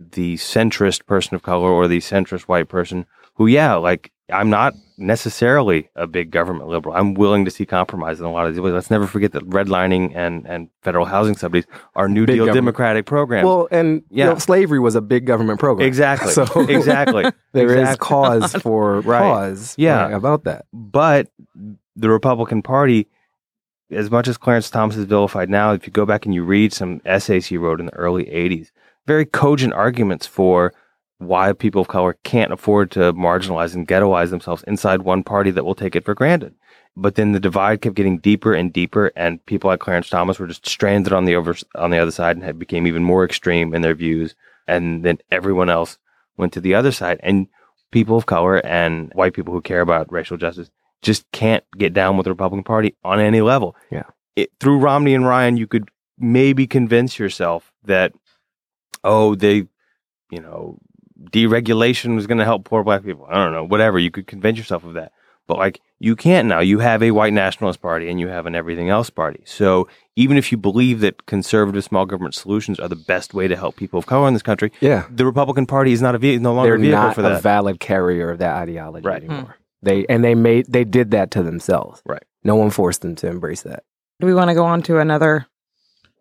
the 0.00 0.36
centrist 0.36 1.06
person 1.06 1.34
of 1.34 1.42
color 1.42 1.68
or 1.68 1.86
the 1.86 1.98
centrist 1.98 2.42
white 2.42 2.68
person 2.68 3.06
who 3.34 3.46
yeah, 3.46 3.74
like 3.74 4.10
I'm 4.32 4.50
not 4.50 4.74
necessarily 4.98 5.88
a 5.96 6.06
big 6.06 6.30
government 6.30 6.68
liberal. 6.68 6.94
I'm 6.94 7.14
willing 7.14 7.44
to 7.44 7.50
see 7.50 7.66
compromise 7.66 8.20
in 8.20 8.26
a 8.26 8.30
lot 8.30 8.46
of 8.46 8.54
these 8.54 8.60
ways. 8.60 8.74
Let's 8.74 8.90
never 8.90 9.06
forget 9.06 9.32
that 9.32 9.48
redlining 9.48 10.14
and, 10.14 10.46
and 10.46 10.68
federal 10.82 11.06
housing 11.06 11.36
subsidies 11.36 11.66
are 11.94 12.08
New 12.08 12.26
big 12.26 12.36
Deal 12.36 12.46
government. 12.46 12.66
Democratic 12.66 13.06
programs. 13.06 13.46
Well, 13.46 13.68
and 13.70 14.02
yeah. 14.10 14.26
You 14.26 14.32
know, 14.32 14.38
slavery 14.38 14.78
was 14.78 14.94
a 14.94 15.00
big 15.00 15.26
government 15.26 15.58
program. 15.58 15.86
Exactly. 15.86 16.32
So 16.40 16.44
exactly. 16.68 17.24
there 17.52 17.70
exactly. 17.70 17.90
is 17.90 17.96
cause 17.96 18.52
for 18.62 19.00
right. 19.00 19.20
cause 19.20 19.74
yeah. 19.76 20.02
Right, 20.02 20.12
about 20.12 20.44
that. 20.44 20.66
But 20.72 21.28
the 21.96 22.08
Republican 22.08 22.62
Party, 22.62 23.08
as 23.90 24.10
much 24.10 24.28
as 24.28 24.36
Clarence 24.36 24.70
Thomas 24.70 24.96
is 24.96 25.06
vilified 25.06 25.48
now, 25.48 25.72
if 25.72 25.86
you 25.86 25.92
go 25.92 26.06
back 26.06 26.24
and 26.24 26.34
you 26.34 26.44
read 26.44 26.72
some 26.72 27.00
essays 27.04 27.46
he 27.46 27.56
wrote 27.56 27.80
in 27.80 27.86
the 27.86 27.94
early 27.94 28.26
80s, 28.26 28.70
very 29.06 29.24
cogent 29.24 29.72
arguments 29.72 30.26
for 30.26 30.72
why 31.18 31.52
people 31.52 31.82
of 31.82 31.88
color 31.88 32.16
can't 32.24 32.52
afford 32.52 32.90
to 32.92 33.12
marginalize 33.12 33.74
and 33.74 33.86
ghettoize 33.86 34.30
themselves 34.30 34.64
inside 34.66 35.02
one 35.02 35.22
party 35.22 35.50
that 35.50 35.64
will 35.64 35.74
take 35.74 35.94
it 35.94 36.04
for 36.04 36.14
granted. 36.14 36.54
But 36.96 37.14
then 37.14 37.32
the 37.32 37.40
divide 37.40 37.82
kept 37.82 37.94
getting 37.94 38.18
deeper 38.18 38.52
and 38.54 38.72
deeper, 38.72 39.12
and 39.14 39.44
people 39.46 39.68
like 39.68 39.80
Clarence 39.80 40.08
Thomas 40.08 40.38
were 40.38 40.46
just 40.46 40.66
stranded 40.66 41.12
on 41.12 41.24
the 41.24 41.36
over 41.36 41.54
on 41.74 41.90
the 41.90 41.98
other 41.98 42.10
side 42.10 42.36
and 42.36 42.44
had 42.44 42.58
became 42.58 42.86
even 42.86 43.04
more 43.04 43.24
extreme 43.24 43.74
in 43.74 43.82
their 43.82 43.94
views. 43.94 44.34
And 44.66 45.04
then 45.04 45.18
everyone 45.30 45.70
else 45.70 45.98
went 46.36 46.52
to 46.54 46.60
the 46.60 46.74
other 46.74 46.90
side, 46.90 47.20
and 47.22 47.46
people 47.90 48.16
of 48.16 48.26
color 48.26 48.64
and 48.66 49.12
white 49.14 49.34
people 49.34 49.52
who 49.52 49.60
care 49.60 49.80
about 49.80 50.10
racial 50.12 50.36
justice 50.36 50.70
just 51.02 51.30
can't 51.32 51.64
get 51.78 51.92
down 51.92 52.16
with 52.16 52.24
the 52.24 52.30
Republican 52.30 52.64
Party 52.64 52.96
on 53.04 53.20
any 53.20 53.40
level. 53.40 53.76
Yeah, 53.90 54.04
it, 54.36 54.50
through 54.58 54.78
Romney 54.78 55.14
and 55.14 55.26
Ryan, 55.26 55.56
you 55.56 55.66
could 55.66 55.88
maybe 56.18 56.66
convince 56.66 57.18
yourself 57.18 57.72
that 57.84 58.12
oh 59.04 59.34
they, 59.34 59.66
you 60.30 60.40
know, 60.40 60.78
deregulation 61.30 62.14
was 62.14 62.26
going 62.26 62.38
to 62.38 62.44
help 62.44 62.64
poor 62.64 62.82
black 62.82 63.04
people. 63.04 63.26
I 63.28 63.34
don't 63.34 63.52
know, 63.52 63.64
whatever. 63.64 63.98
You 63.98 64.10
could 64.10 64.26
convince 64.26 64.58
yourself 64.58 64.84
of 64.84 64.94
that. 64.94 65.12
But 65.46 65.58
like 65.58 65.80
you 65.98 66.14
can't 66.14 66.46
now. 66.48 66.60
You 66.60 66.78
have 66.78 67.02
a 67.02 67.10
white 67.10 67.32
nationalist 67.32 67.82
party 67.82 68.08
and 68.08 68.20
you 68.20 68.28
have 68.28 68.46
an 68.46 68.54
everything 68.54 68.88
else 68.88 69.10
party. 69.10 69.42
So 69.44 69.88
even 70.14 70.36
if 70.36 70.52
you 70.52 70.58
believe 70.58 71.00
that 71.00 71.26
conservative 71.26 71.82
small 71.82 72.06
government 72.06 72.34
solutions 72.34 72.78
are 72.78 72.88
the 72.88 72.96
best 72.96 73.34
way 73.34 73.48
to 73.48 73.56
help 73.56 73.76
people 73.76 73.98
of 73.98 74.06
color 74.06 74.28
in 74.28 74.34
this 74.34 74.42
country, 74.42 74.70
yeah, 74.80 75.06
the 75.10 75.26
Republican 75.26 75.66
Party 75.66 75.92
is 75.92 76.00
not 76.00 76.14
a 76.14 76.18
ve- 76.18 76.38
no 76.38 76.54
longer 76.54 76.70
They're 76.70 76.76
a 76.76 76.80
vehicle 76.80 77.02
not 77.02 77.14
for 77.16 77.22
that. 77.22 77.32
a 77.32 77.40
valid 77.40 77.80
carrier 77.80 78.30
of 78.30 78.38
that 78.38 78.54
ideology 78.56 79.06
right. 79.06 79.22
anymore. 79.22 79.56
Hmm. 79.56 79.62
They 79.82 80.06
and 80.06 80.22
they 80.22 80.34
made 80.34 80.66
they 80.68 80.84
did 80.84 81.10
that 81.10 81.32
to 81.32 81.42
themselves. 81.42 82.00
Right. 82.06 82.22
No 82.44 82.54
one 82.54 82.70
forced 82.70 83.02
them 83.02 83.16
to 83.16 83.26
embrace 83.26 83.62
that. 83.62 83.82
Do 84.20 84.26
we 84.26 84.34
want 84.34 84.50
to 84.50 84.54
go 84.54 84.64
on 84.64 84.82
to 84.82 84.98
another? 84.98 85.46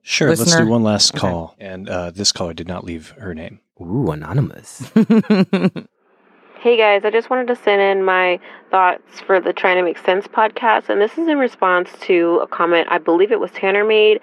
Sure. 0.10 0.30
Listener? 0.30 0.46
Let's 0.46 0.58
do 0.58 0.68
one 0.68 0.82
last 0.82 1.14
call. 1.14 1.54
Okay. 1.54 1.68
And 1.68 1.88
uh, 1.88 2.10
this 2.10 2.32
caller 2.32 2.56
did 2.56 2.68
not 2.68 2.84
leave 2.84 3.10
her 3.20 3.36
name. 3.36 3.60
Ooh, 3.80 4.10
anonymous. 4.10 4.80
hey 4.96 6.78
guys, 6.78 7.06
I 7.06 7.12
just 7.12 7.30
wanted 7.30 7.46
to 7.50 7.56
send 7.56 7.80
in 7.80 8.04
my 8.04 8.40
thoughts 8.72 9.20
for 9.20 9.40
the 9.40 9.54
Trying 9.54 9.78
to 9.78 9.84
Make 9.84 10.00
Sense 10.00 10.26
podcast. 10.26 10.90
And 10.90 11.00
this 11.00 11.12
is 11.20 11.28
in 11.28 11.38
response 11.38 11.92
to 12.02 12.40
a 12.42 12.48
comment 12.48 12.88
I 12.90 12.98
believe 12.98 13.32
it 13.32 13.40
was 13.40 13.52
Tanner 13.52 13.86
made 13.86 14.20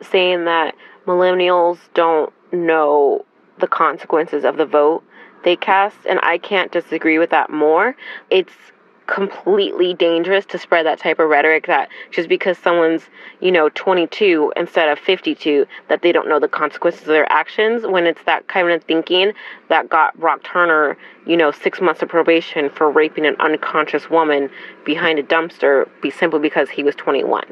saying 0.00 0.46
that 0.46 0.74
millennials 1.04 1.76
don't 1.92 2.32
know 2.50 3.26
the 3.58 3.68
consequences 3.68 4.46
of 4.46 4.56
the 4.56 4.64
vote 4.64 5.04
they 5.44 5.56
cast. 5.56 5.98
And 6.08 6.20
I 6.22 6.38
can't 6.38 6.72
disagree 6.72 7.18
with 7.18 7.28
that 7.28 7.50
more. 7.50 7.94
It's 8.30 8.54
completely 9.08 9.94
dangerous 9.94 10.44
to 10.46 10.58
spread 10.58 10.86
that 10.86 10.98
type 10.98 11.18
of 11.18 11.28
rhetoric 11.28 11.66
that 11.66 11.88
just 12.10 12.28
because 12.28 12.56
someone's, 12.58 13.02
you 13.40 13.50
know, 13.50 13.68
22 13.70 14.52
instead 14.54 14.88
of 14.88 14.98
52, 14.98 15.66
that 15.88 16.02
they 16.02 16.12
don't 16.12 16.28
know 16.28 16.38
the 16.38 16.46
consequences 16.46 17.02
of 17.02 17.08
their 17.08 17.30
actions 17.32 17.84
when 17.86 18.06
it's 18.06 18.22
that 18.24 18.46
kind 18.48 18.70
of 18.70 18.84
thinking 18.84 19.32
that 19.68 19.88
got 19.88 20.18
Brock 20.20 20.44
Turner, 20.44 20.96
you 21.26 21.36
know, 21.36 21.50
six 21.50 21.80
months 21.80 22.02
of 22.02 22.08
probation 22.08 22.70
for 22.70 22.90
raping 22.90 23.26
an 23.26 23.34
unconscious 23.40 24.10
woman 24.10 24.50
behind 24.84 25.18
a 25.18 25.22
dumpster 25.22 25.88
be 26.02 26.10
simply 26.10 26.38
because 26.38 26.68
he 26.68 26.82
was 26.82 26.94
21. 26.94 27.44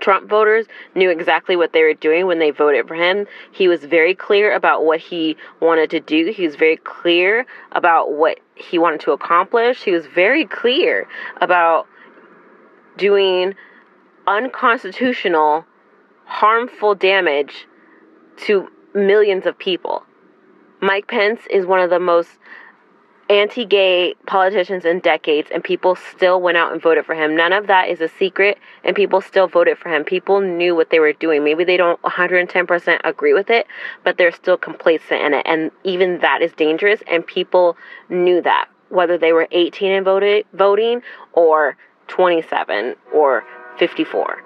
Trump 0.00 0.28
voters 0.28 0.66
knew 0.94 1.10
exactly 1.10 1.56
what 1.56 1.72
they 1.72 1.82
were 1.82 1.94
doing 1.94 2.26
when 2.26 2.38
they 2.38 2.50
voted 2.50 2.86
for 2.88 2.94
him. 2.94 3.26
He 3.52 3.68
was 3.68 3.84
very 3.84 4.14
clear 4.14 4.54
about 4.54 4.84
what 4.84 5.00
he 5.00 5.36
wanted 5.60 5.90
to 5.90 6.00
do. 6.00 6.32
He 6.32 6.46
was 6.46 6.56
very 6.56 6.76
clear 6.76 7.46
about 7.72 8.12
what 8.12 8.40
he 8.54 8.78
wanted 8.78 9.00
to 9.00 9.12
accomplish. 9.12 9.82
He 9.82 9.92
was 9.92 10.06
very 10.06 10.46
clear 10.46 11.08
about 11.40 11.86
doing 12.96 13.54
unconstitutional, 14.26 15.64
harmful 16.24 16.94
damage 16.94 17.66
to 18.38 18.68
millions 18.94 19.46
of 19.46 19.58
people. 19.58 20.04
Mike 20.80 21.08
Pence 21.08 21.40
is 21.50 21.66
one 21.66 21.80
of 21.80 21.90
the 21.90 22.00
most 22.00 22.30
anti 23.28 23.64
gay 23.64 24.14
politicians 24.26 24.84
in 24.84 25.00
decades, 25.00 25.50
and 25.52 25.62
people 25.62 25.96
still 25.96 26.40
went 26.40 26.56
out 26.56 26.72
and 26.72 26.80
voted 26.80 27.04
for 27.04 27.14
him. 27.14 27.36
None 27.36 27.52
of 27.52 27.66
that 27.66 27.88
is 27.88 28.00
a 28.00 28.08
secret, 28.08 28.58
and 28.84 28.94
people 28.94 29.20
still 29.20 29.48
voted 29.48 29.78
for 29.78 29.88
him. 29.88 30.04
People 30.04 30.40
knew 30.40 30.74
what 30.74 30.90
they 30.90 31.00
were 31.00 31.12
doing. 31.12 31.44
Maybe 31.44 31.64
they 31.64 31.76
don't 31.76 32.00
110% 32.02 33.00
agree 33.04 33.34
with 33.34 33.50
it, 33.50 33.66
but 34.04 34.16
they're 34.16 34.32
still 34.32 34.56
complacent 34.56 35.22
in 35.22 35.34
it. 35.34 35.46
And 35.46 35.70
even 35.84 36.20
that 36.20 36.42
is 36.42 36.52
dangerous, 36.52 37.02
and 37.08 37.26
people 37.26 37.76
knew 38.08 38.40
that, 38.42 38.68
whether 38.88 39.18
they 39.18 39.32
were 39.32 39.48
18 39.50 39.92
and 39.92 40.04
voted, 40.04 40.46
voting 40.52 41.02
or 41.32 41.76
27 42.08 42.94
or 43.12 43.44
54 43.78 44.42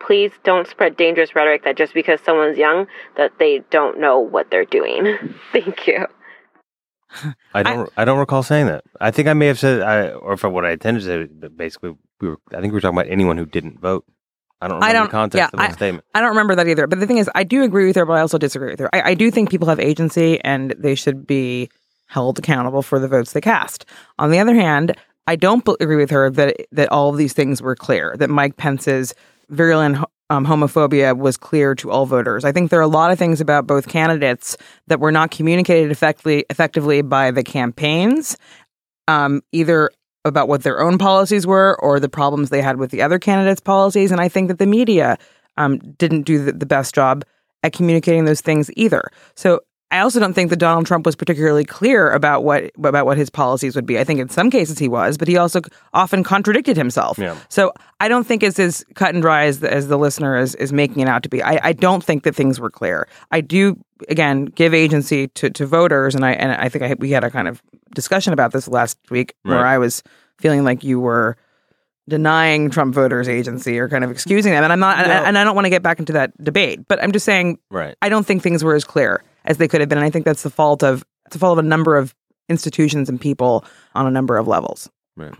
please 0.00 0.32
don't 0.44 0.66
spread 0.66 0.96
dangerous 0.96 1.34
rhetoric 1.34 1.62
that 1.62 1.76
just 1.76 1.92
because 1.92 2.20
someone's 2.22 2.56
young 2.56 2.86
that 3.16 3.30
they 3.38 3.58
don't 3.70 4.00
know 4.00 4.18
what 4.18 4.50
they're 4.50 4.64
doing. 4.64 5.34
Thank 5.52 5.86
you. 5.86 6.06
I 7.54 7.62
don't. 7.62 7.90
I, 7.96 8.02
I, 8.02 8.04
don't 8.04 8.18
recall 8.18 8.42
saying 8.42 8.66
that. 8.66 8.84
I 9.00 9.10
think 9.10 9.28
I 9.28 9.34
may 9.34 9.46
have 9.46 9.58
said, 9.58 9.82
I, 9.82 10.10
or 10.10 10.36
for 10.36 10.48
what 10.48 10.64
I 10.64 10.72
intended 10.72 11.00
to 11.04 11.06
say, 11.06 11.48
basically, 11.48 11.96
we 12.20 12.28
were. 12.28 12.38
I 12.50 12.60
think 12.60 12.72
we 12.72 12.76
were 12.76 12.80
talking 12.80 12.98
about 12.98 13.10
anyone 13.10 13.36
who 13.36 13.46
didn't 13.46 13.80
vote. 13.80 14.04
I 14.60 14.68
don't 14.68 14.82
I 14.82 14.92
don't- 14.92 15.06
the 15.06 15.10
context 15.10 15.38
yeah, 15.38 15.46
of 15.46 15.58
the 15.66 15.72
I- 15.72 15.76
statement. 15.76 16.04
I 16.14 16.20
don't 16.20 16.30
remember 16.30 16.54
that 16.56 16.68
either. 16.68 16.86
But 16.86 17.00
the 17.00 17.06
thing 17.06 17.18
is, 17.18 17.30
I 17.34 17.44
do 17.44 17.62
agree 17.62 17.86
with 17.86 17.96
her, 17.96 18.04
but 18.04 18.14
I 18.14 18.20
also 18.20 18.38
disagree 18.38 18.70
with 18.70 18.80
her. 18.80 18.94
I, 18.94 19.10
I 19.10 19.14
do 19.14 19.30
think 19.30 19.50
people 19.50 19.68
have 19.68 19.80
agency 19.80 20.40
and 20.44 20.74
they 20.78 20.94
should 20.94 21.26
be 21.26 21.70
held 22.06 22.38
accountable 22.38 22.82
for 22.82 22.98
the 22.98 23.08
votes 23.08 23.32
they 23.32 23.40
cast. 23.40 23.86
On 24.18 24.30
the 24.30 24.38
other 24.38 24.54
hand, 24.54 24.96
I 25.26 25.36
don't 25.36 25.66
agree 25.80 25.96
with 25.96 26.10
her 26.10 26.28
that 26.30 26.56
that 26.72 26.90
all 26.90 27.08
of 27.08 27.16
these 27.16 27.32
things 27.32 27.62
were 27.62 27.76
clear. 27.76 28.16
That 28.18 28.28
Mike 28.30 28.56
Pence's 28.56 29.14
virulent 29.48 29.98
um, 30.30 30.46
homophobia 30.46 31.16
was 31.16 31.36
clear 31.36 31.74
to 31.74 31.90
all 31.90 32.06
voters. 32.06 32.44
I 32.44 32.52
think 32.52 32.70
there 32.70 32.78
are 32.78 32.82
a 32.82 32.86
lot 32.86 33.10
of 33.10 33.18
things 33.18 33.40
about 33.40 33.66
both 33.66 33.88
candidates 33.88 34.56
that 34.86 35.00
were 35.00 35.12
not 35.12 35.30
communicated 35.30 35.90
effectively 35.90 36.46
effectively 36.48 37.02
by 37.02 37.32
the 37.32 37.42
campaigns, 37.42 38.38
um, 39.08 39.42
either 39.52 39.90
about 40.24 40.48
what 40.48 40.62
their 40.62 40.80
own 40.80 40.98
policies 40.98 41.46
were 41.46 41.76
or 41.80 41.98
the 41.98 42.08
problems 42.08 42.50
they 42.50 42.62
had 42.62 42.76
with 42.76 42.90
the 42.90 43.02
other 43.02 43.18
candidates' 43.18 43.60
policies. 43.60 44.12
And 44.12 44.20
I 44.20 44.28
think 44.28 44.48
that 44.48 44.58
the 44.58 44.66
media 44.66 45.18
um, 45.56 45.78
didn't 45.78 46.22
do 46.22 46.42
the, 46.44 46.52
the 46.52 46.66
best 46.66 46.94
job 46.94 47.24
at 47.62 47.72
communicating 47.72 48.24
those 48.24 48.40
things 48.40 48.70
either. 48.76 49.10
So 49.34 49.60
I 49.92 49.98
also 50.00 50.20
don't 50.20 50.34
think 50.34 50.50
that 50.50 50.56
Donald 50.58 50.86
Trump 50.86 51.04
was 51.04 51.16
particularly 51.16 51.64
clear 51.64 52.10
about 52.12 52.44
what 52.44 52.70
about 52.76 53.06
what 53.06 53.16
his 53.18 53.28
policies 53.28 53.74
would 53.74 53.86
be. 53.86 53.98
I 53.98 54.04
think 54.04 54.20
in 54.20 54.28
some 54.28 54.48
cases 54.50 54.78
he 54.78 54.88
was, 54.88 55.18
but 55.18 55.26
he 55.26 55.36
also 55.36 55.60
often 55.92 56.22
contradicted 56.22 56.76
himself. 56.76 57.18
Yeah. 57.18 57.36
So 57.48 57.72
I 57.98 58.06
don't 58.08 58.24
think 58.26 58.42
it's 58.42 58.58
as 58.58 58.84
cut 58.94 59.14
and 59.14 59.20
dry 59.22 59.44
as 59.46 59.60
the, 59.60 59.72
as 59.72 59.88
the 59.88 59.98
listener 59.98 60.36
is, 60.38 60.54
is 60.54 60.72
making 60.72 61.00
it 61.02 61.08
out 61.08 61.22
to 61.24 61.28
be. 61.28 61.42
I, 61.42 61.58
I 61.62 61.72
don't 61.72 62.04
think 62.04 62.22
that 62.22 62.36
things 62.36 62.60
were 62.60 62.70
clear. 62.70 63.08
I 63.32 63.40
do 63.40 63.76
again 64.08 64.44
give 64.44 64.74
agency 64.74 65.26
to, 65.28 65.50
to 65.50 65.66
voters, 65.66 66.14
and 66.14 66.24
I 66.24 66.32
and 66.32 66.52
I 66.52 66.68
think 66.68 66.84
I, 66.84 66.94
we 66.98 67.10
had 67.10 67.24
a 67.24 67.30
kind 67.30 67.48
of 67.48 67.60
discussion 67.94 68.32
about 68.32 68.52
this 68.52 68.68
last 68.68 68.96
week 69.10 69.34
where 69.42 69.66
I 69.66 69.78
was 69.78 70.02
feeling 70.38 70.62
like 70.62 70.84
you 70.84 71.00
were 71.00 71.36
denying 72.08 72.70
Trump 72.70 72.94
voters 72.94 73.28
agency 73.28 73.78
or 73.78 73.88
kind 73.88 74.04
of 74.04 74.10
excusing 74.10 74.52
them, 74.52 74.64
and 74.64 74.72
I'm 74.72 74.80
not, 74.80 74.98
and, 74.98 75.12
I- 75.12 75.28
and 75.28 75.38
I 75.38 75.44
don't 75.44 75.54
want 75.54 75.66
to 75.66 75.70
get 75.70 75.82
back 75.82 75.98
into 75.98 76.12
that 76.14 76.32
debate. 76.42 76.86
But 76.88 77.02
I'm 77.02 77.12
just 77.12 77.24
saying 77.24 77.58
Right. 77.70 77.94
I 78.02 78.08
don't 78.08 78.26
think 78.26 78.42
things 78.42 78.64
were 78.64 78.74
as 78.74 78.84
clear 78.84 79.22
as 79.44 79.58
they 79.58 79.68
could 79.68 79.80
have 79.80 79.88
been. 79.88 79.98
And 79.98 80.04
I 80.04 80.10
think 80.10 80.24
that's 80.24 80.42
the 80.42 80.50
fault 80.50 80.82
of 80.82 81.04
the 81.30 81.38
fault 81.38 81.58
of 81.58 81.64
a 81.64 81.68
number 81.68 81.96
of 81.96 82.14
institutions 82.48 83.08
and 83.08 83.20
people 83.20 83.64
on 83.94 84.06
a 84.06 84.10
number 84.10 84.36
of 84.36 84.48
levels. 84.48 84.90
Right. 85.16 85.34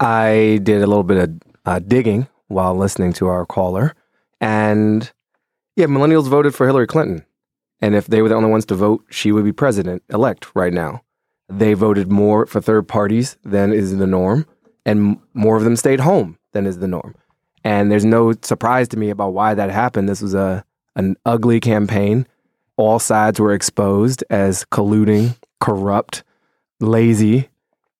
I 0.00 0.60
did 0.62 0.82
a 0.82 0.86
little 0.86 1.04
bit 1.04 1.16
of 1.16 1.42
uh, 1.64 1.78
digging 1.78 2.26
while 2.48 2.74
listening 2.74 3.12
to 3.14 3.26
our 3.26 3.46
caller, 3.46 3.94
and 4.40 5.10
yeah, 5.76 5.86
millennials 5.86 6.28
voted 6.28 6.54
for 6.54 6.66
Hillary 6.66 6.86
Clinton, 6.86 7.24
and 7.80 7.94
if 7.94 8.08
they 8.08 8.22
were 8.22 8.28
the 8.28 8.34
only 8.34 8.50
ones 8.50 8.66
to 8.66 8.74
vote, 8.74 9.04
she 9.08 9.32
would 9.32 9.44
be 9.44 9.52
president 9.52 10.02
elect 10.10 10.54
right 10.54 10.72
now. 10.72 11.02
They 11.48 11.74
voted 11.74 12.10
more 12.10 12.46
for 12.46 12.60
third 12.60 12.88
parties 12.88 13.36
than 13.44 13.72
is 13.72 13.96
the 13.96 14.06
norm, 14.06 14.46
and 14.84 14.98
m- 14.98 15.22
more 15.32 15.56
of 15.56 15.64
them 15.64 15.76
stayed 15.76 16.00
home 16.00 16.38
than 16.52 16.66
is 16.66 16.78
the 16.78 16.88
norm. 16.88 17.14
And 17.62 17.90
there's 17.90 18.04
no 18.04 18.32
surprise 18.42 18.88
to 18.88 18.98
me 18.98 19.10
about 19.10 19.32
why 19.32 19.54
that 19.54 19.70
happened. 19.70 20.08
This 20.08 20.20
was 20.20 20.34
a 20.34 20.64
an 20.96 21.16
ugly 21.24 21.60
campaign. 21.60 22.26
All 22.76 22.98
sides 22.98 23.38
were 23.38 23.52
exposed 23.52 24.24
as 24.30 24.64
colluding, 24.66 25.36
corrupt, 25.60 26.24
lazy, 26.80 27.48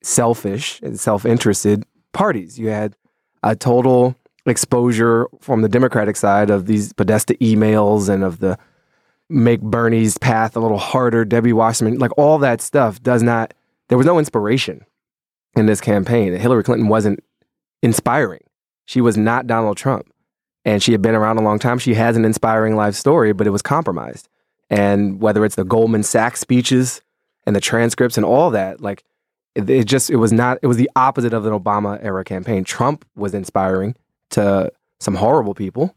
selfish 0.03 0.81
and 0.83 0.99
self-interested 0.99 1.85
parties. 2.13 2.59
You 2.59 2.69
had 2.69 2.97
a 3.43 3.55
total 3.55 4.17
exposure 4.47 5.27
from 5.41 5.63
the 5.63 5.69
Democratic 5.69 6.17
side 6.17 6.51
of 6.51 6.67
these 6.67 6.93
Podesta 6.93 7.35
emails 7.35 8.09
and 8.09 8.23
of 8.25 8.41
the 8.41 8.59
make 9.31 9.61
Bernie's 9.63 10.19
path 10.19 10.57
a 10.57 10.61
little 10.61 10.79
harder, 10.79 11.25
Debbie 11.25 11.53
Wasserman, 11.53 11.99
like 11.99 12.17
all 12.19 12.39
that 12.39 12.61
stuff 12.61 13.03
does 13.03 13.23
not 13.23 13.55
there 13.89 13.99
was 13.99 14.07
no 14.07 14.19
inspiration 14.19 14.85
in 15.57 15.67
this 15.67 15.81
campaign. 15.81 16.35
Hillary 16.35 16.63
Clinton 16.63 16.89
wasn't 16.89 17.23
inspiring. 17.83 18.41
She 18.87 19.01
was 19.01 19.17
not 19.17 19.47
Donald 19.47 19.77
Trump. 19.77 20.11
And 20.65 20.83
she 20.83 20.93
had 20.93 21.03
been 21.03 21.15
around 21.15 21.39
a 21.39 21.43
long 21.43 21.59
time. 21.59 21.79
She 21.79 21.95
has 21.95 22.17
an 22.17 22.25
inspiring 22.25 22.75
life 22.75 22.95
story, 22.95 23.35
but 23.35 23.47
it 23.47 23.51
was 23.51 23.61
compromised. 23.61 24.29
And 24.71 25.21
whether 25.21 25.45
it's 25.45 25.57
the 25.57 25.65
Goldman 25.65 26.03
Sachs 26.03 26.41
speeches 26.41 27.03
and 27.47 27.55
the 27.55 27.61
transcripts 27.61 28.17
and 28.17 28.25
all 28.25 28.51
that, 28.51 28.81
like 28.81 29.05
it, 29.55 29.69
it 29.69 29.85
just 29.87 30.11
it 30.11 30.17
was 30.17 30.33
not 30.33 30.59
it 30.63 30.67
was 30.67 30.77
the 30.77 30.91
opposite 30.97 31.33
of 31.33 31.47
an 31.47 31.53
Obama 31.53 32.03
era 32.03 32.25
campaign. 32.25 32.65
Trump 32.65 33.05
was 33.15 33.35
inspiring 33.35 33.95
to 34.31 34.73
some 35.01 35.15
horrible 35.15 35.55
people 35.55 35.95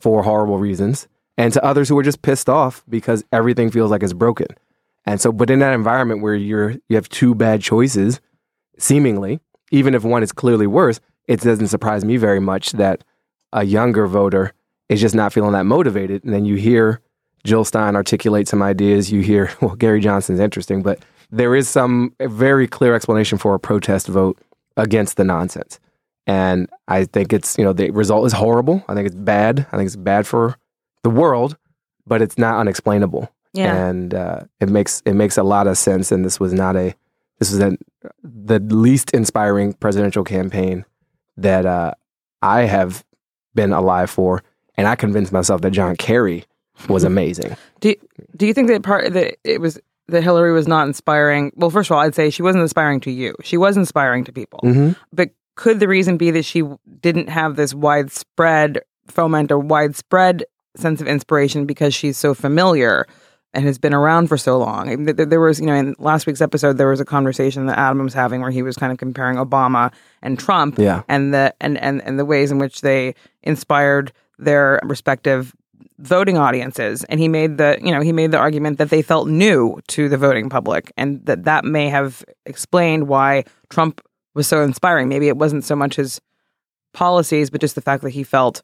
for 0.00 0.22
horrible 0.22 0.58
reasons, 0.58 1.08
and 1.36 1.52
to 1.52 1.64
others 1.64 1.88
who 1.88 1.94
were 1.94 2.02
just 2.02 2.22
pissed 2.22 2.48
off 2.48 2.84
because 2.88 3.24
everything 3.32 3.70
feels 3.70 3.90
like 3.90 4.02
it's 4.02 4.12
broken. 4.12 4.46
And 5.06 5.20
so, 5.20 5.32
but 5.32 5.50
in 5.50 5.58
that 5.58 5.74
environment 5.74 6.22
where 6.22 6.34
you're 6.34 6.70
you 6.88 6.96
have 6.96 7.08
two 7.08 7.34
bad 7.34 7.60
choices, 7.60 8.20
seemingly, 8.78 9.40
even 9.70 9.94
if 9.94 10.04
one 10.04 10.22
is 10.22 10.32
clearly 10.32 10.66
worse, 10.66 11.00
it 11.26 11.40
doesn't 11.40 11.68
surprise 11.68 12.04
me 12.04 12.16
very 12.16 12.40
much 12.40 12.72
that 12.72 13.04
a 13.52 13.64
younger 13.64 14.06
voter 14.06 14.52
is 14.88 15.00
just 15.00 15.14
not 15.14 15.32
feeling 15.32 15.52
that 15.52 15.64
motivated. 15.64 16.24
And 16.24 16.32
then 16.32 16.44
you 16.44 16.56
hear 16.56 17.00
Jill 17.44 17.64
Stein 17.64 17.94
articulate 17.94 18.48
some 18.48 18.62
ideas. 18.62 19.12
You 19.12 19.20
hear, 19.20 19.52
well, 19.60 19.76
Gary 19.76 20.00
Johnson's 20.00 20.40
interesting, 20.40 20.82
but 20.82 21.04
there 21.30 21.54
is 21.54 21.68
some 21.68 22.14
very 22.20 22.66
clear 22.66 22.94
explanation 22.94 23.38
for 23.38 23.54
a 23.54 23.60
protest 23.60 24.06
vote 24.06 24.38
against 24.76 25.16
the 25.16 25.24
nonsense. 25.24 25.78
And 26.26 26.70
I 26.88 27.04
think 27.04 27.32
it's, 27.32 27.58
you 27.58 27.64
know, 27.64 27.72
the 27.72 27.90
result 27.90 28.26
is 28.26 28.32
horrible. 28.32 28.82
I 28.88 28.94
think 28.94 29.06
it's 29.06 29.16
bad. 29.16 29.66
I 29.72 29.76
think 29.76 29.86
it's 29.86 29.96
bad 29.96 30.26
for 30.26 30.56
the 31.02 31.10
world, 31.10 31.56
but 32.06 32.22
it's 32.22 32.38
not 32.38 32.58
unexplainable. 32.58 33.30
Yeah. 33.52 33.88
And 33.88 34.14
uh, 34.14 34.40
it 34.60 34.68
makes 34.68 35.02
it 35.04 35.12
makes 35.12 35.36
a 35.36 35.42
lot 35.42 35.66
of 35.66 35.78
sense. 35.78 36.10
And 36.10 36.24
this 36.24 36.40
was 36.40 36.52
not 36.52 36.76
a 36.76 36.94
this 37.38 37.50
was 37.50 37.60
a, 37.60 37.76
the 38.22 38.58
least 38.58 39.10
inspiring 39.12 39.74
presidential 39.74 40.24
campaign 40.24 40.84
that 41.36 41.66
uh, 41.66 41.94
I 42.42 42.62
have 42.62 43.04
been 43.54 43.72
alive 43.72 44.10
for. 44.10 44.42
And 44.76 44.88
I 44.88 44.96
convinced 44.96 45.30
myself 45.30 45.60
that 45.60 45.70
John 45.70 45.94
Kerry 45.94 46.44
was 46.88 47.04
amazing. 47.04 47.56
Do 47.80 47.94
do 48.36 48.46
you 48.46 48.54
think 48.54 48.68
that 48.68 48.82
part 48.82 49.12
that 49.12 49.36
it 49.44 49.60
was 49.60 49.78
that 50.08 50.22
Hillary 50.22 50.52
was 50.52 50.68
not 50.68 50.86
inspiring? 50.86 51.52
Well, 51.56 51.70
first 51.70 51.90
of 51.90 51.94
all, 51.96 52.02
I'd 52.02 52.14
say 52.14 52.30
she 52.30 52.42
wasn't 52.42 52.62
inspiring 52.62 53.00
to 53.00 53.10
you. 53.10 53.34
She 53.42 53.56
was 53.56 53.76
inspiring 53.76 54.24
to 54.24 54.32
people. 54.32 54.60
hmm 54.62 54.92
But 55.12 55.30
could 55.56 55.80
the 55.80 55.88
reason 55.88 56.16
be 56.16 56.30
that 56.32 56.44
she 56.44 56.62
didn't 57.00 57.28
have 57.28 57.56
this 57.56 57.72
widespread 57.74 58.80
foment 59.06 59.50
or 59.52 59.58
widespread 59.58 60.44
sense 60.76 61.00
of 61.00 61.06
inspiration 61.06 61.64
because 61.66 61.94
she's 61.94 62.18
so 62.18 62.34
familiar 62.34 63.06
and 63.54 63.64
has 63.64 63.78
been 63.78 63.94
around 63.94 64.26
for 64.26 64.36
so 64.36 64.58
long? 64.58 65.04
There- 65.04 65.26
There 65.26 65.40
was, 65.40 65.60
you 65.60 65.66
know, 65.66 65.74
in 65.74 65.94
last 65.98 66.26
week's 66.26 66.40
episode, 66.40 66.76
there 66.76 66.88
was 66.88 67.00
a 67.00 67.04
conversation 67.04 67.66
that 67.66 67.78
Adam 67.78 68.02
was 68.02 68.12
having 68.14 68.40
where 68.40 68.50
he 68.50 68.62
was 68.62 68.76
kind 68.76 68.90
of 68.92 68.98
comparing 68.98 69.36
Obama 69.38 69.92
and 70.22 70.38
Trump 70.38 70.78
Yeah. 70.78 71.02
and 71.08 71.32
the 71.32 71.54
and, 71.60 71.78
and 71.78 72.02
and 72.02 72.18
the 72.18 72.24
ways 72.24 72.50
in 72.50 72.58
which 72.58 72.80
they 72.80 73.14
inspired 73.44 74.12
their 74.38 74.80
respective 74.84 75.54
voting 75.98 76.36
audiences 76.36 77.04
and 77.04 77.20
he 77.20 77.28
made 77.28 77.56
the 77.56 77.78
you 77.80 77.92
know 77.92 78.00
he 78.00 78.12
made 78.12 78.30
the 78.30 78.38
argument 78.38 78.78
that 78.78 78.90
they 78.90 79.00
felt 79.00 79.28
new 79.28 79.80
to 79.86 80.08
the 80.08 80.18
voting 80.18 80.48
public 80.48 80.92
and 80.96 81.24
that 81.26 81.44
that 81.44 81.64
may 81.64 81.88
have 81.88 82.24
explained 82.46 83.08
why 83.08 83.44
Trump 83.70 84.00
was 84.34 84.46
so 84.48 84.62
inspiring. 84.62 85.08
Maybe 85.08 85.28
it 85.28 85.36
wasn't 85.36 85.64
so 85.64 85.76
much 85.76 85.96
his 85.96 86.20
policies 86.92 87.50
but 87.50 87.60
just 87.60 87.74
the 87.74 87.80
fact 87.80 88.02
that 88.02 88.10
he 88.10 88.22
felt 88.22 88.62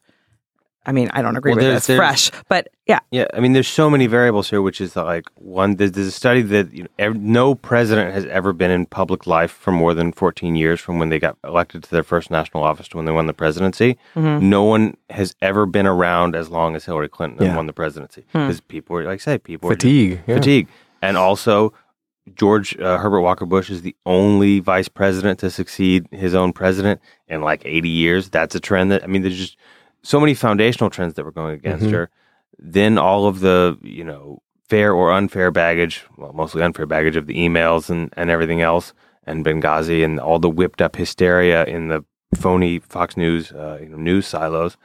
I 0.85 0.91
mean 0.91 1.09
I 1.13 1.21
don't 1.21 1.35
agree 1.37 1.51
Well, 1.51 1.57
with 1.65 1.73
it 1.73 1.77
it's 1.77 1.85
fresh 1.85 2.31
but 2.49 2.69
yeah 2.87 2.99
Yeah, 3.11 3.25
I 3.33 3.39
mean, 3.39 3.53
there's 3.53 3.67
so 3.67 3.89
many 3.89 4.07
variables 4.07 4.49
here, 4.49 4.61
which 4.61 4.81
is 4.81 4.95
like 4.95 5.25
one. 5.35 5.75
There's, 5.75 5.91
there's 5.91 6.07
a 6.07 6.11
study 6.11 6.41
that 6.41 6.73
you 6.73 6.83
know, 6.83 6.89
ev- 6.97 7.15
no 7.15 7.55
president 7.55 8.13
has 8.13 8.25
ever 8.25 8.51
been 8.53 8.71
in 8.71 8.85
public 8.87 9.27
life 9.27 9.51
for 9.51 9.71
more 9.71 9.93
than 9.93 10.11
14 10.11 10.55
years 10.55 10.79
from 10.79 10.97
when 10.99 11.09
they 11.09 11.19
got 11.19 11.37
elected 11.43 11.83
to 11.83 11.91
their 11.91 12.03
first 12.03 12.31
national 12.31 12.63
office 12.63 12.87
to 12.89 12.97
when 12.97 13.05
they 13.05 13.11
won 13.11 13.27
the 13.27 13.33
presidency. 13.33 13.97
Mm-hmm. 14.15 14.49
No 14.49 14.63
one 14.63 14.97
has 15.09 15.35
ever 15.41 15.65
been 15.65 15.85
around 15.87 16.35
as 16.35 16.49
long 16.49 16.75
as 16.75 16.85
Hillary 16.85 17.09
Clinton 17.09 17.37
and 17.39 17.47
Yeah. 17.49 17.55
won 17.55 17.67
the 17.67 17.73
presidency 17.73 18.23
Hmm. 18.31 18.39
because 18.47 18.61
people 18.61 18.95
were, 18.95 19.03
like 19.03 19.21
I 19.21 19.23
say, 19.23 19.37
people 19.37 19.69
were 19.69 19.75
just- 19.75 19.83
Fatigue. 19.83 20.21
yeah. 20.27 20.35
fatigue, 20.35 20.67
and 21.01 21.15
also. 21.17 21.73
George 22.35 22.77
uh, 22.79 22.99
Herbert 22.99 23.21
Walker 23.21 23.47
Bush 23.47 23.71
is 23.71 23.81
the 23.81 23.95
only 24.05 24.59
vice 24.59 24.87
president 24.87 25.39
to 25.39 25.49
succeed 25.49 26.07
his 26.11 26.35
own 26.35 26.53
president 26.53 27.01
in 27.27 27.41
like 27.41 27.63
80 27.65 27.89
years. 27.89 28.29
That's 28.29 28.53
a 28.53 28.59
trend 28.59 28.91
that, 28.91 29.03
I 29.03 29.07
mean, 29.07 29.23
there's 29.23 29.37
just 29.37 29.57
so 30.03 30.19
many 30.19 30.33
foundational 30.33 30.89
trends 30.89 31.13
that 31.15 31.25
were 31.25 31.31
going 31.31 31.53
against 31.55 31.85
Mhm. 31.85 31.91
her. 31.91 32.09
Then 32.59 32.97
all 32.97 33.27
of 33.27 33.39
the, 33.39 33.77
you 33.81 34.03
know, 34.03 34.41
fair 34.69 34.93
or 34.93 35.11
unfair 35.11 35.51
baggage, 35.51 36.03
well, 36.17 36.33
mostly 36.33 36.61
unfair 36.61 36.85
baggage 36.85 37.15
of 37.15 37.27
the 37.27 37.35
emails 37.35 37.89
and, 37.89 38.11
and 38.15 38.29
everything 38.29 38.61
else, 38.61 38.93
and 39.25 39.45
Benghazi 39.45 40.03
and 40.03 40.19
all 40.19 40.39
the 40.39 40.49
whipped 40.49 40.81
up 40.81 40.95
hysteria 40.95 41.65
in 41.65 41.87
the 41.89 42.03
phony 42.35 42.79
Fox 42.79 43.17
News 43.17 43.51
uh, 43.51 43.77
you 43.81 43.89
know, 43.89 43.97
news 43.97 44.25
silos, 44.27 44.77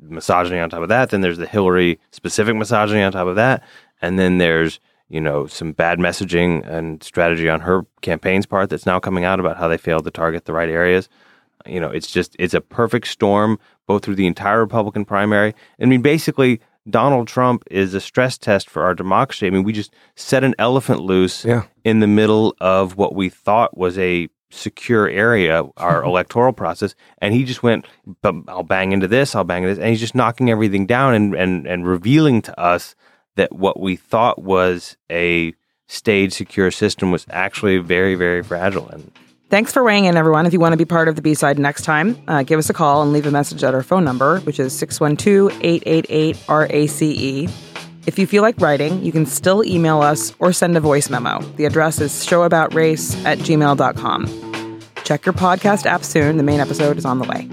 misogyny 0.00 0.58
on 0.58 0.70
top 0.70 0.82
of 0.82 0.88
that. 0.88 1.10
Then 1.10 1.20
there's 1.20 1.38
the 1.38 1.46
Hillary 1.46 1.98
specific 2.10 2.56
misogyny 2.56 3.02
on 3.02 3.12
top 3.12 3.26
of 3.26 3.36
that. 3.36 3.62
And 4.02 4.18
then 4.18 4.38
there's, 4.38 4.80
you 5.08 5.20
know, 5.20 5.46
some 5.46 5.72
bad 5.72 5.98
messaging 5.98 6.66
and 6.66 7.02
strategy 7.02 7.48
on 7.48 7.60
her 7.60 7.82
campaign's 8.00 8.46
part 8.46 8.70
that's 8.70 8.86
now 8.86 8.98
coming 8.98 9.24
out 9.24 9.40
about 9.40 9.56
how 9.56 9.68
they 9.68 9.76
failed 9.78 10.04
to 10.04 10.10
target 10.10 10.44
the 10.46 10.52
right 10.52 10.68
areas. 10.68 11.08
You 11.66 11.80
know, 11.80 11.88
it's 11.90 12.10
just, 12.10 12.36
it's 12.38 12.54
a 12.54 12.60
perfect 12.60 13.06
storm 13.08 13.58
both 13.86 14.04
through 14.04 14.14
the 14.16 14.26
entire 14.26 14.60
Republican 14.60 15.04
primary. 15.04 15.54
I 15.80 15.84
mean, 15.86 16.02
basically, 16.02 16.60
Donald 16.88 17.28
Trump 17.28 17.64
is 17.70 17.94
a 17.94 18.00
stress 18.00 18.36
test 18.38 18.68
for 18.68 18.82
our 18.82 18.94
democracy. 18.94 19.46
I 19.46 19.50
mean, 19.50 19.62
we 19.64 19.72
just 19.72 19.94
set 20.16 20.44
an 20.44 20.54
elephant 20.58 21.00
loose 21.00 21.44
Yeah. 21.44 21.64
in 21.84 22.00
the 22.00 22.06
middle 22.06 22.54
of 22.60 22.96
what 22.96 23.14
we 23.14 23.28
thought 23.30 23.76
was 23.76 23.98
a 23.98 24.28
secure 24.50 25.08
area, 25.08 25.64
our 25.78 26.04
electoral 26.10 26.52
process, 26.52 26.94
and 27.18 27.32
he 27.34 27.44
just 27.44 27.62
went, 27.62 27.86
"But 28.22 28.34
I'll 28.48 28.62
bang 28.62 28.92
into 28.92 29.08
this, 29.08 29.34
I'll 29.34 29.44
bang 29.44 29.62
into 29.64 29.74
this," 29.74 29.80
and 29.82 29.88
he's 29.90 30.00
just 30.00 30.14
knocking 30.14 30.50
everything 30.50 30.86
down 30.86 31.14
and 31.14 31.34
and 31.34 31.66
and 31.66 31.86
revealing 31.86 32.40
to 32.42 32.60
us 32.60 32.94
that 33.36 33.52
what 33.52 33.80
we 33.80 33.96
thought 33.96 34.42
was 34.42 34.96
a 35.10 35.54
staged 35.88 36.34
secure 36.34 36.70
system 36.70 37.10
was 37.10 37.26
actually 37.30 37.78
very 37.78 38.14
very 38.14 38.42
fragile 38.42 38.88
and 38.90 39.10
Thanks 39.50 39.72
for 39.72 39.84
weighing 39.84 40.06
in, 40.06 40.16
everyone. 40.16 40.46
If 40.46 40.52
you 40.52 40.58
want 40.58 40.72
to 40.72 40.76
be 40.76 40.84
part 40.84 41.06
of 41.06 41.16
the 41.16 41.22
B 41.22 41.34
side 41.34 41.58
next 41.58 41.82
time, 41.82 42.20
uh, 42.26 42.42
give 42.42 42.58
us 42.58 42.70
a 42.70 42.72
call 42.72 43.02
and 43.02 43.12
leave 43.12 43.26
a 43.26 43.30
message 43.30 43.62
at 43.62 43.74
our 43.74 43.82
phone 43.82 44.04
number, 44.04 44.40
which 44.40 44.58
is 44.58 44.76
612 44.76 45.52
888 45.62 46.36
RACE. 46.48 47.52
If 48.06 48.18
you 48.18 48.26
feel 48.26 48.42
like 48.42 48.60
writing, 48.60 49.02
you 49.04 49.12
can 49.12 49.26
still 49.26 49.64
email 49.64 50.02
us 50.02 50.34
or 50.38 50.52
send 50.52 50.76
a 50.76 50.80
voice 50.80 51.08
memo. 51.08 51.40
The 51.56 51.66
address 51.66 52.00
is 52.00 52.12
showaboutrace 52.12 53.24
at 53.24 53.38
gmail.com. 53.38 54.80
Check 55.04 55.26
your 55.26 55.34
podcast 55.34 55.86
app 55.86 56.04
soon. 56.04 56.36
The 56.36 56.42
main 56.42 56.60
episode 56.60 56.98
is 56.98 57.04
on 57.04 57.18
the 57.18 57.28
way. 57.28 57.48